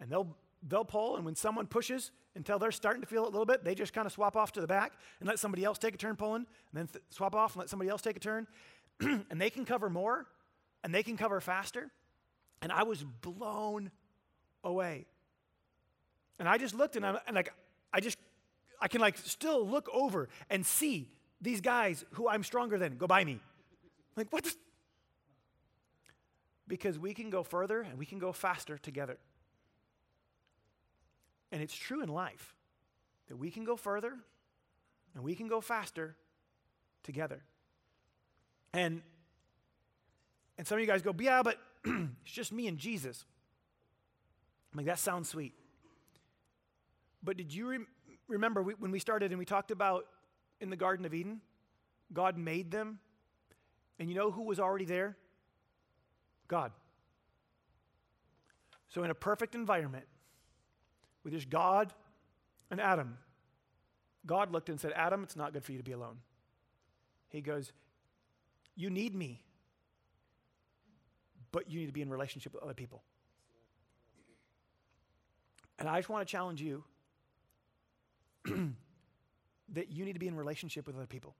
and 0.00 0.10
they'll 0.10 0.36
they'll 0.66 0.84
pull 0.84 1.16
and 1.16 1.24
when 1.24 1.34
someone 1.34 1.66
pushes 1.66 2.10
until 2.36 2.58
they're 2.58 2.72
starting 2.72 3.00
to 3.02 3.06
feel 3.06 3.24
it 3.24 3.28
a 3.28 3.30
little 3.30 3.46
bit, 3.46 3.64
they 3.64 3.74
just 3.74 3.92
kind 3.92 4.06
of 4.06 4.12
swap 4.12 4.36
off 4.36 4.52
to 4.52 4.60
the 4.60 4.66
back 4.66 4.92
and 5.20 5.28
let 5.28 5.38
somebody 5.38 5.64
else 5.64 5.78
take 5.78 5.94
a 5.94 5.98
turn 5.98 6.16
pulling 6.16 6.46
and 6.46 6.46
then 6.72 6.86
th- 6.86 7.04
swap 7.10 7.34
off 7.34 7.54
and 7.54 7.60
let 7.60 7.68
somebody 7.68 7.90
else 7.90 8.02
take 8.02 8.16
a 8.16 8.20
turn. 8.20 8.46
and 9.00 9.40
they 9.40 9.50
can 9.50 9.64
cover 9.64 9.90
more 9.90 10.26
and 10.84 10.94
they 10.94 11.02
can 11.02 11.16
cover 11.16 11.40
faster. 11.40 11.90
And 12.62 12.70
I 12.70 12.84
was 12.84 13.02
blown 13.02 13.90
away. 14.62 15.06
And 16.38 16.48
I 16.48 16.58
just 16.58 16.74
looked 16.74 16.94
and 16.94 17.04
I'm 17.04 17.18
and 17.26 17.34
like 17.34 17.52
I 17.92 18.00
just 18.00 18.18
I 18.80 18.88
can 18.88 19.00
like 19.00 19.16
still 19.16 19.66
look 19.66 19.88
over 19.92 20.28
and 20.50 20.64
see 20.64 21.10
these 21.40 21.60
guys 21.60 22.04
who 22.12 22.28
I'm 22.28 22.44
stronger 22.44 22.78
than 22.78 22.96
go 22.96 23.06
by 23.06 23.24
me. 23.24 23.40
Like, 24.16 24.32
what? 24.32 24.44
The, 24.44 24.52
because 26.66 26.98
we 26.98 27.12
can 27.14 27.30
go 27.30 27.42
further 27.42 27.80
and 27.82 27.98
we 27.98 28.06
can 28.06 28.18
go 28.18 28.32
faster 28.32 28.78
together. 28.78 29.18
And 31.52 31.62
it's 31.62 31.74
true 31.74 32.02
in 32.02 32.08
life 32.08 32.54
that 33.28 33.36
we 33.36 33.50
can 33.50 33.64
go 33.64 33.76
further 33.76 34.14
and 35.14 35.22
we 35.22 35.34
can 35.34 35.46
go 35.46 35.60
faster 35.60 36.16
together. 37.02 37.42
And 38.72 39.02
and 40.56 40.66
some 40.66 40.76
of 40.76 40.80
you 40.80 40.86
guys 40.86 41.02
go, 41.02 41.14
yeah, 41.18 41.42
but 41.42 41.58
it's 41.84 42.32
just 42.32 42.52
me 42.52 42.68
and 42.68 42.78
Jesus. 42.78 43.24
I'm 44.72 44.78
like, 44.78 44.86
that 44.86 44.98
sounds 44.98 45.28
sweet. 45.28 45.54
But 47.22 47.36
did 47.36 47.52
you 47.54 47.68
re- 47.68 47.86
remember 48.28 48.62
we, 48.62 48.74
when 48.74 48.90
we 48.90 48.98
started 48.98 49.30
and 49.32 49.38
we 49.38 49.44
talked 49.44 49.70
about 49.70 50.06
in 50.60 50.70
the 50.70 50.76
Garden 50.76 51.06
of 51.06 51.14
Eden? 51.14 51.40
God 52.12 52.36
made 52.36 52.70
them. 52.70 52.98
And 53.98 54.08
you 54.08 54.14
know 54.14 54.30
who 54.30 54.42
was 54.42 54.60
already 54.60 54.84
there? 54.84 55.16
God. 56.48 56.72
So, 58.88 59.02
in 59.02 59.10
a 59.10 59.14
perfect 59.14 59.54
environment, 59.54 60.04
with 61.24 61.32
just 61.32 61.50
God 61.50 61.92
and 62.70 62.80
Adam, 62.80 63.18
God 64.26 64.52
looked 64.52 64.68
and 64.68 64.78
said, 64.78 64.92
Adam, 64.94 65.22
it's 65.22 65.36
not 65.36 65.52
good 65.52 65.64
for 65.64 65.72
you 65.72 65.78
to 65.78 65.84
be 65.84 65.92
alone. 65.92 66.18
He 67.28 67.40
goes, 67.40 67.72
You 68.76 68.90
need 68.90 69.14
me, 69.14 69.42
but 71.54 71.70
you 71.70 71.80
need 71.80 71.86
to 71.86 71.92
be 71.92 72.02
in 72.02 72.10
relationship 72.10 72.52
with 72.52 72.62
other 72.62 72.74
people. 72.74 73.02
And 75.78 75.88
I 75.88 75.98
just 75.98 76.10
want 76.10 76.26
to 76.26 76.30
challenge 76.30 76.60
you 76.60 76.84
that 79.72 79.90
you 79.90 80.04
need 80.04 80.12
to 80.12 80.18
be 80.18 80.28
in 80.28 80.36
relationship 80.36 80.86
with 80.86 80.96
other 80.96 81.06
people. 81.06 81.34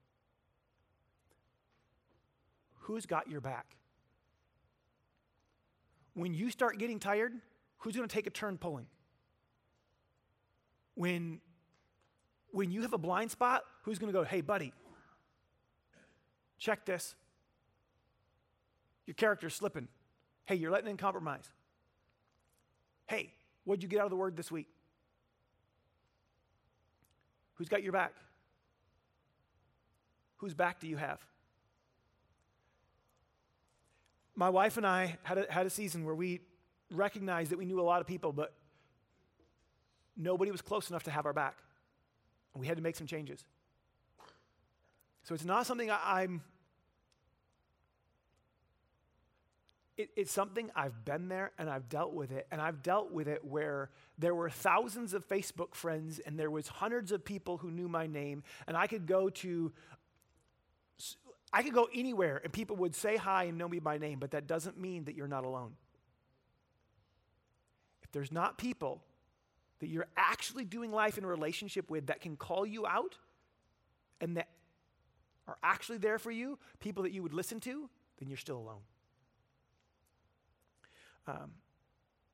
Who's 2.79 3.05
got 3.05 3.29
your 3.29 3.41
back? 3.41 3.75
when 6.15 6.33
you 6.33 6.49
start 6.49 6.79
getting 6.79 6.97
tired, 6.97 7.33
who's 7.79 7.95
going 7.95 8.07
to 8.07 8.13
take 8.13 8.25
a 8.25 8.31
turn 8.31 8.57
pulling? 8.57 8.87
When, 10.95 11.41
when 12.51 12.71
you 12.71 12.81
have 12.81 12.93
a 12.93 12.97
blind 12.97 13.31
spot, 13.31 13.63
who's 13.83 13.99
going 13.99 14.11
to 14.11 14.17
go, 14.17 14.23
hey, 14.23 14.41
buddy, 14.41 14.73
check 16.57 16.85
this. 16.85 17.15
Your 19.05 19.13
character's 19.13 19.53
slipping. 19.53 19.89
Hey, 20.45 20.55
you're 20.55 20.71
letting 20.71 20.89
in 20.89 20.97
compromise. 20.97 21.49
Hey, 23.07 23.33
what'd 23.63 23.83
you 23.83 23.89
get 23.89 23.99
out 23.99 24.05
of 24.05 24.11
the 24.11 24.15
word 24.15 24.35
this 24.35 24.51
week? 24.51 24.67
Who's 27.55 27.69
got 27.69 27.83
your 27.83 27.93
back? 27.93 28.13
Whose 30.37 30.53
back 30.53 30.79
do 30.79 30.87
you 30.87 30.97
have? 30.97 31.19
My 34.35 34.49
wife 34.49 34.77
and 34.77 34.85
I 34.85 35.17
had 35.23 35.37
a, 35.37 35.45
had 35.49 35.65
a 35.65 35.69
season 35.69 36.05
where 36.05 36.15
we 36.15 36.41
recognized 36.91 37.51
that 37.51 37.57
we 37.57 37.65
knew 37.65 37.79
a 37.79 37.83
lot 37.83 38.01
of 38.01 38.07
people, 38.07 38.33
but 38.33 38.53
nobody 40.17 40.51
was 40.51 40.61
close 40.61 40.89
enough 40.89 41.03
to 41.03 41.11
have 41.11 41.25
our 41.25 41.33
back. 41.33 41.57
We 42.53 42.67
had 42.67 42.77
to 42.77 42.83
make 42.83 42.95
some 42.95 43.07
changes. 43.07 43.43
So 45.23 45.33
it's 45.33 45.45
not 45.45 45.65
something 45.65 45.89
I, 45.89 46.23
am 46.23 46.41
it, 49.97 50.09
it's 50.15 50.31
something 50.31 50.69
I've 50.75 51.05
been 51.05 51.29
there 51.29 51.51
and 51.57 51.69
I've 51.69 51.87
dealt 51.87 52.13
with 52.13 52.31
it. 52.31 52.47
And 52.51 52.61
I've 52.61 52.83
dealt 52.83 53.11
with 53.11 53.27
it 53.27 53.45
where 53.45 53.89
there 54.17 54.35
were 54.35 54.49
thousands 54.49 55.13
of 55.13 55.27
Facebook 55.27 55.73
friends 55.73 56.19
and 56.19 56.37
there 56.37 56.51
was 56.51 56.67
hundreds 56.67 57.11
of 57.11 57.23
people 57.23 57.57
who 57.57 57.71
knew 57.71 57.87
my 57.87 58.07
name. 58.07 58.43
And 58.67 58.75
I 58.75 58.87
could 58.87 59.05
go 59.05 59.29
to, 59.29 59.71
I 61.53 61.63
could 61.63 61.73
go 61.73 61.87
anywhere 61.93 62.41
and 62.43 62.51
people 62.51 62.75
would 62.77 62.95
say 62.95 63.15
hi 63.15 63.45
and 63.45 63.57
know 63.57 63.69
me 63.69 63.79
by 63.79 63.97
name, 63.97 64.19
but 64.19 64.31
that 64.31 64.47
doesn't 64.47 64.77
mean 64.77 65.05
that 65.05 65.15
you're 65.15 65.27
not 65.27 65.45
alone. 65.45 65.73
If 68.03 68.11
there's 68.11 68.31
not 68.31 68.57
people 68.57 69.01
that 69.79 69.87
you're 69.87 70.07
actually 70.17 70.65
doing 70.65 70.91
life 70.91 71.17
in 71.17 71.25
relationship 71.25 71.89
with 71.89 72.07
that 72.07 72.21
can 72.21 72.35
call 72.35 72.65
you 72.65 72.85
out 72.85 73.15
and 74.19 74.37
that 74.37 74.49
are 75.47 75.57
actually 75.63 75.99
there 75.99 76.19
for 76.19 76.31
you, 76.31 76.57
people 76.79 77.03
that 77.03 77.11
you 77.11 77.23
would 77.23 77.33
listen 77.33 77.59
to, 77.61 77.89
then 78.19 78.29
you're 78.29 78.37
still 78.37 78.57
alone. 78.57 78.81
Um, 81.27 81.51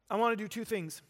I 0.10 0.16
want 0.18 0.38
to 0.38 0.44
do 0.44 0.48
two 0.48 0.66
things. 0.66 1.02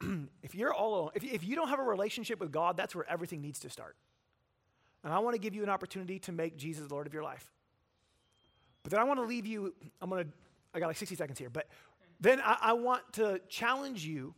if 0.42 0.54
you're 0.54 0.72
all 0.72 0.94
alone, 0.94 1.10
if, 1.14 1.24
if 1.24 1.44
you 1.44 1.56
don't 1.56 1.68
have 1.68 1.78
a 1.78 1.84
relationship 1.84 2.40
with 2.40 2.52
God, 2.52 2.76
that's 2.76 2.94
where 2.94 3.08
everything 3.08 3.40
needs 3.40 3.58
to 3.60 3.70
start. 3.70 3.96
And 5.02 5.12
I 5.12 5.18
want 5.18 5.34
to 5.34 5.40
give 5.40 5.54
you 5.54 5.62
an 5.62 5.68
opportunity 5.68 6.18
to 6.20 6.32
make 6.32 6.56
Jesus 6.56 6.90
Lord 6.90 7.06
of 7.06 7.12
your 7.12 7.22
life. 7.22 7.52
But 8.82 8.92
then 8.92 9.00
I 9.00 9.04
want 9.04 9.18
to 9.18 9.26
leave 9.26 9.46
you, 9.46 9.74
I'm 10.00 10.10
going 10.10 10.24
to, 10.24 10.30
I 10.74 10.80
got 10.80 10.86
like 10.86 10.96
60 10.96 11.14
seconds 11.16 11.38
here, 11.38 11.50
but 11.50 11.68
then 12.20 12.40
I, 12.40 12.58
I 12.60 12.72
want 12.74 13.02
to 13.14 13.40
challenge 13.48 14.04
you 14.04 14.34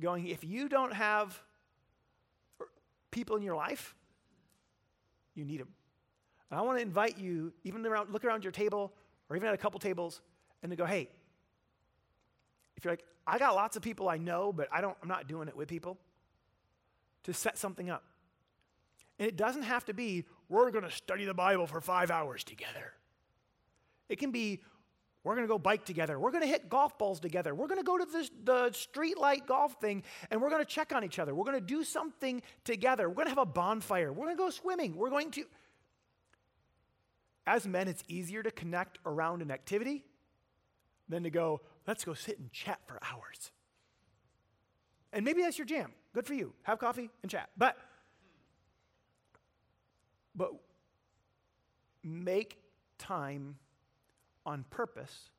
going, 0.00 0.26
if 0.26 0.44
you 0.44 0.68
don't 0.68 0.92
have 0.92 1.40
people 3.10 3.36
in 3.36 3.42
your 3.42 3.56
life, 3.56 3.94
you 5.34 5.44
need 5.44 5.60
them. 5.60 5.68
And 6.50 6.58
I 6.58 6.62
want 6.62 6.78
to 6.78 6.82
invite 6.82 7.18
you, 7.18 7.52
even 7.64 7.84
around, 7.86 8.10
look 8.10 8.24
around 8.24 8.44
your 8.44 8.52
table, 8.52 8.92
or 9.32 9.36
even 9.36 9.48
at 9.48 9.54
a 9.54 9.58
couple 9.58 9.80
tables, 9.80 10.20
and 10.62 10.68
to 10.68 10.76
go, 10.76 10.84
hey, 10.84 11.08
if 12.76 12.84
you're 12.84 12.92
like, 12.92 13.04
I 13.26 13.38
got 13.38 13.54
lots 13.54 13.78
of 13.78 13.82
people 13.82 14.06
I 14.10 14.18
know, 14.18 14.52
but 14.52 14.68
I 14.70 14.82
don't, 14.82 14.94
I'm 15.02 15.08
not 15.08 15.26
doing 15.26 15.48
it 15.48 15.56
with 15.56 15.68
people, 15.68 15.96
to 17.24 17.32
set 17.32 17.56
something 17.56 17.88
up. 17.88 18.04
And 19.18 19.26
it 19.26 19.38
doesn't 19.38 19.62
have 19.62 19.86
to 19.86 19.94
be, 19.94 20.26
we're 20.50 20.70
going 20.70 20.84
to 20.84 20.90
study 20.90 21.24
the 21.24 21.32
Bible 21.32 21.66
for 21.66 21.80
five 21.80 22.10
hours 22.10 22.44
together. 22.44 22.92
It 24.10 24.18
can 24.18 24.32
be, 24.32 24.60
we're 25.24 25.34
going 25.34 25.46
to 25.46 25.50
go 25.50 25.58
bike 25.58 25.86
together. 25.86 26.18
We're 26.18 26.30
going 26.30 26.42
to 26.42 26.48
hit 26.48 26.68
golf 26.68 26.98
balls 26.98 27.18
together. 27.18 27.54
We're 27.54 27.68
going 27.68 27.80
to 27.80 27.84
go 27.84 27.96
to 27.96 28.04
the, 28.04 28.28
the 28.44 28.72
street 28.72 29.16
light 29.16 29.46
golf 29.46 29.80
thing 29.80 30.02
and 30.30 30.42
we're 30.42 30.50
going 30.50 30.62
to 30.62 30.70
check 30.70 30.94
on 30.94 31.04
each 31.04 31.18
other. 31.18 31.34
We're 31.34 31.44
going 31.44 31.58
to 31.58 31.66
do 31.66 31.84
something 31.84 32.42
together. 32.64 33.08
We're 33.08 33.14
going 33.14 33.26
to 33.26 33.30
have 33.30 33.38
a 33.38 33.46
bonfire. 33.46 34.12
We're 34.12 34.26
going 34.26 34.36
to 34.36 34.42
go 34.42 34.50
swimming. 34.50 34.94
We're 34.94 35.08
going 35.08 35.30
to. 35.30 35.44
As 37.46 37.66
men, 37.66 37.88
it's 37.88 38.02
easier 38.08 38.42
to 38.42 38.50
connect 38.50 38.98
around 39.04 39.42
an 39.42 39.50
activity 39.50 40.04
than 41.08 41.24
to 41.24 41.30
go, 41.30 41.60
let's 41.86 42.04
go 42.04 42.14
sit 42.14 42.38
and 42.38 42.52
chat 42.52 42.80
for 42.86 42.98
hours. 43.02 43.50
And 45.12 45.24
maybe 45.24 45.42
that's 45.42 45.58
your 45.58 45.66
jam. 45.66 45.92
Good 46.14 46.26
for 46.26 46.34
you. 46.34 46.52
Have 46.62 46.78
coffee 46.78 47.10
and 47.22 47.30
chat. 47.30 47.50
But 47.56 47.76
but 50.34 50.52
make 52.02 52.58
time 52.98 53.56
on 54.46 54.64
purpose 54.70 55.30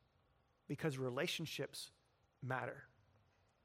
because 0.68 0.98
relationships 0.98 1.90
matter. 2.42 2.84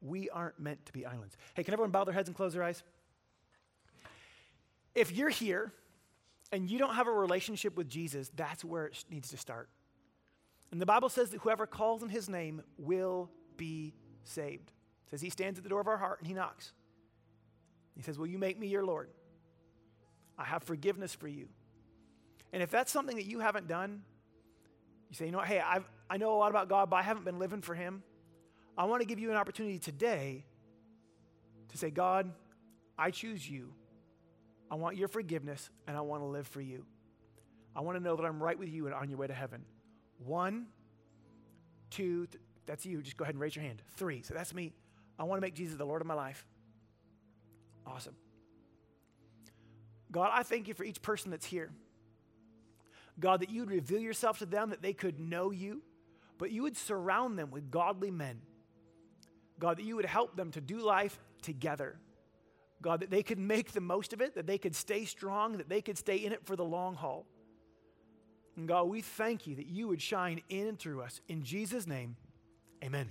We 0.02 0.30
aren't 0.30 0.60
meant 0.60 0.86
to 0.88 0.94
be 0.94 1.06
islands. 1.06 1.38
Hey, 1.54 1.64
can 1.64 1.74
everyone 1.74 1.92
bow 1.92 2.04
their 2.04 2.14
heads 2.14 2.30
and 2.30 2.36
close 2.36 2.54
their 2.54 2.64
eyes? 2.64 2.82
If 4.96 5.12
you're 5.12 5.30
here 5.30 5.72
and 6.52 6.70
you 6.70 6.78
don't 6.78 6.96
have 6.96 7.08
a 7.08 7.12
relationship 7.12 7.78
with 7.78 7.90
Jesus, 7.90 8.32
that's 8.36 8.66
where 8.66 8.88
it 8.88 9.04
needs 9.10 9.30
to 9.30 9.38
start. 9.38 9.70
And 10.72 10.82
the 10.82 10.86
Bible 10.86 11.10
says 11.10 11.30
that 11.32 11.42
whoever 11.42 11.66
calls 11.66 12.04
in 12.04 12.10
his 12.10 12.30
name 12.30 12.62
will 12.78 13.30
be 13.58 13.94
saved. 14.24 14.72
It 15.08 15.12
says 15.12 15.22
he 15.22 15.30
stands 15.30 15.58
at 15.58 15.64
the 15.64 15.70
door 15.70 15.82
of 15.82 15.88
our 15.88 15.98
heart 15.98 16.20
and 16.20 16.28
he 16.28 16.34
knocks. 16.34 16.74
He 17.96 18.04
says, 18.04 18.18
Will 18.18 18.28
you 18.28 18.38
make 18.38 18.60
me 18.60 18.68
your 18.68 18.86
Lord? 18.86 19.10
I 20.38 20.46
have 20.46 20.64
forgiveness 20.64 21.14
for 21.14 21.28
you. 21.28 21.50
And 22.54 22.64
if 22.64 22.72
that's 22.72 22.92
something 22.92 23.18
that 23.18 23.26
you 23.26 23.40
haven't 23.40 23.68
done, 23.68 24.04
you 25.10 25.16
say, 25.16 25.26
you 25.26 25.32
know 25.32 25.40
hey, 25.40 25.60
I've, 25.60 25.90
I 26.10 26.18
know 26.18 26.34
a 26.34 26.38
lot 26.38 26.50
about 26.50 26.70
God, 26.70 26.90
but 26.90 26.98
I 26.98 27.02
haven't 27.02 27.26
been 27.26 27.40
living 27.40 27.62
for 27.62 27.76
Him. 27.76 28.04
I 28.78 28.86
want 28.86 29.02
to 29.02 29.08
give 29.08 29.20
you 29.20 29.32
an 29.32 29.36
opportunity 29.36 29.80
today 29.80 30.46
to 31.70 31.78
say, 31.78 31.90
God, 31.90 32.32
I 32.98 33.12
choose 33.12 33.48
you. 33.48 33.74
I 34.72 34.76
want 34.76 34.98
your 34.98 35.08
forgiveness, 35.08 35.70
and 35.88 35.98
I 35.98 36.02
want 36.02 36.22
to 36.22 36.28
live 36.28 36.48
for 36.48 36.62
you. 36.62 36.86
I 37.76 37.82
want 37.82 37.98
to 37.98 38.04
know 38.04 38.16
that 38.16 38.24
I'm 38.24 38.42
right 38.42 38.58
with 38.58 38.70
you 38.70 38.86
and 38.86 38.96
on 38.96 39.10
your 39.10 39.18
way 39.18 39.28
to 39.28 39.34
heaven. 39.34 39.64
One, 40.26 40.68
two, 41.90 42.28
th- 42.28 42.44
that's 42.66 42.86
you. 42.86 43.02
Just 43.02 43.18
go 43.18 43.24
ahead 43.24 43.36
and 43.36 43.42
raise 43.42 43.56
your 43.56 43.64
hand. 43.64 43.82
Three, 43.96 44.22
so 44.22 44.34
that's 44.34 44.54
me. 44.54 44.74
I 45.18 45.24
want 45.24 45.38
to 45.38 45.42
make 45.42 45.56
Jesus 45.56 45.78
the 45.78 45.86
Lord 45.86 46.02
of 46.02 46.08
my 46.08 46.14
life. 46.14 46.46
Awesome. 47.86 48.16
God, 50.12 50.32
I 50.34 50.44
thank 50.44 50.68
you 50.68 50.74
for 50.74 50.84
each 50.84 51.02
person 51.02 51.32
that's 51.32 51.46
here. 51.46 51.72
God, 53.20 53.42
that 53.42 53.50
you 53.50 53.62
would 53.62 53.72
reveal 53.72 54.00
yourself 54.00 54.40
to 54.40 54.46
them, 54.46 54.70
that 54.70 54.82
they 54.82 54.94
could 54.94 55.20
know 55.20 55.52
you, 55.52 55.82
but 56.38 56.52
you 56.52 56.64
would 56.64 56.78
surround 56.78 57.38
them 57.38 57.52
with 57.52 57.70
godly 57.70 58.12
men. 58.12 58.42
God, 59.60 59.78
that 59.78 59.84
you 59.84 59.98
would 59.98 60.06
help 60.06 60.36
them 60.36 60.52
to 60.52 60.62
do 60.62 60.80
life 60.80 61.20
together. 61.42 62.00
God, 62.82 63.02
that 63.02 63.10
they 63.10 63.24
could 63.24 63.40
make 63.40 63.72
the 63.72 63.82
most 63.82 64.14
of 64.14 64.22
it, 64.22 64.36
that 64.36 64.48
they 64.48 64.58
could 64.58 64.76
stay 64.76 65.06
strong, 65.06 65.58
that 65.58 65.70
they 65.70 65.82
could 65.82 65.98
stay 65.98 66.18
in 66.18 66.32
it 66.32 66.46
for 66.46 66.56
the 66.56 66.66
long 66.66 66.96
haul. 66.96 67.26
And 68.58 68.68
God, 68.68 68.90
we 68.90 69.02
thank 69.02 69.48
you 69.48 69.56
that 69.56 69.68
you 69.68 69.88
would 69.88 70.02
shine 70.02 70.42
in 70.50 70.68
and 70.68 70.78
through 70.78 71.02
us. 71.02 71.22
In 71.30 71.44
Jesus' 71.44 71.88
name, 71.88 72.18
amen. 72.84 73.08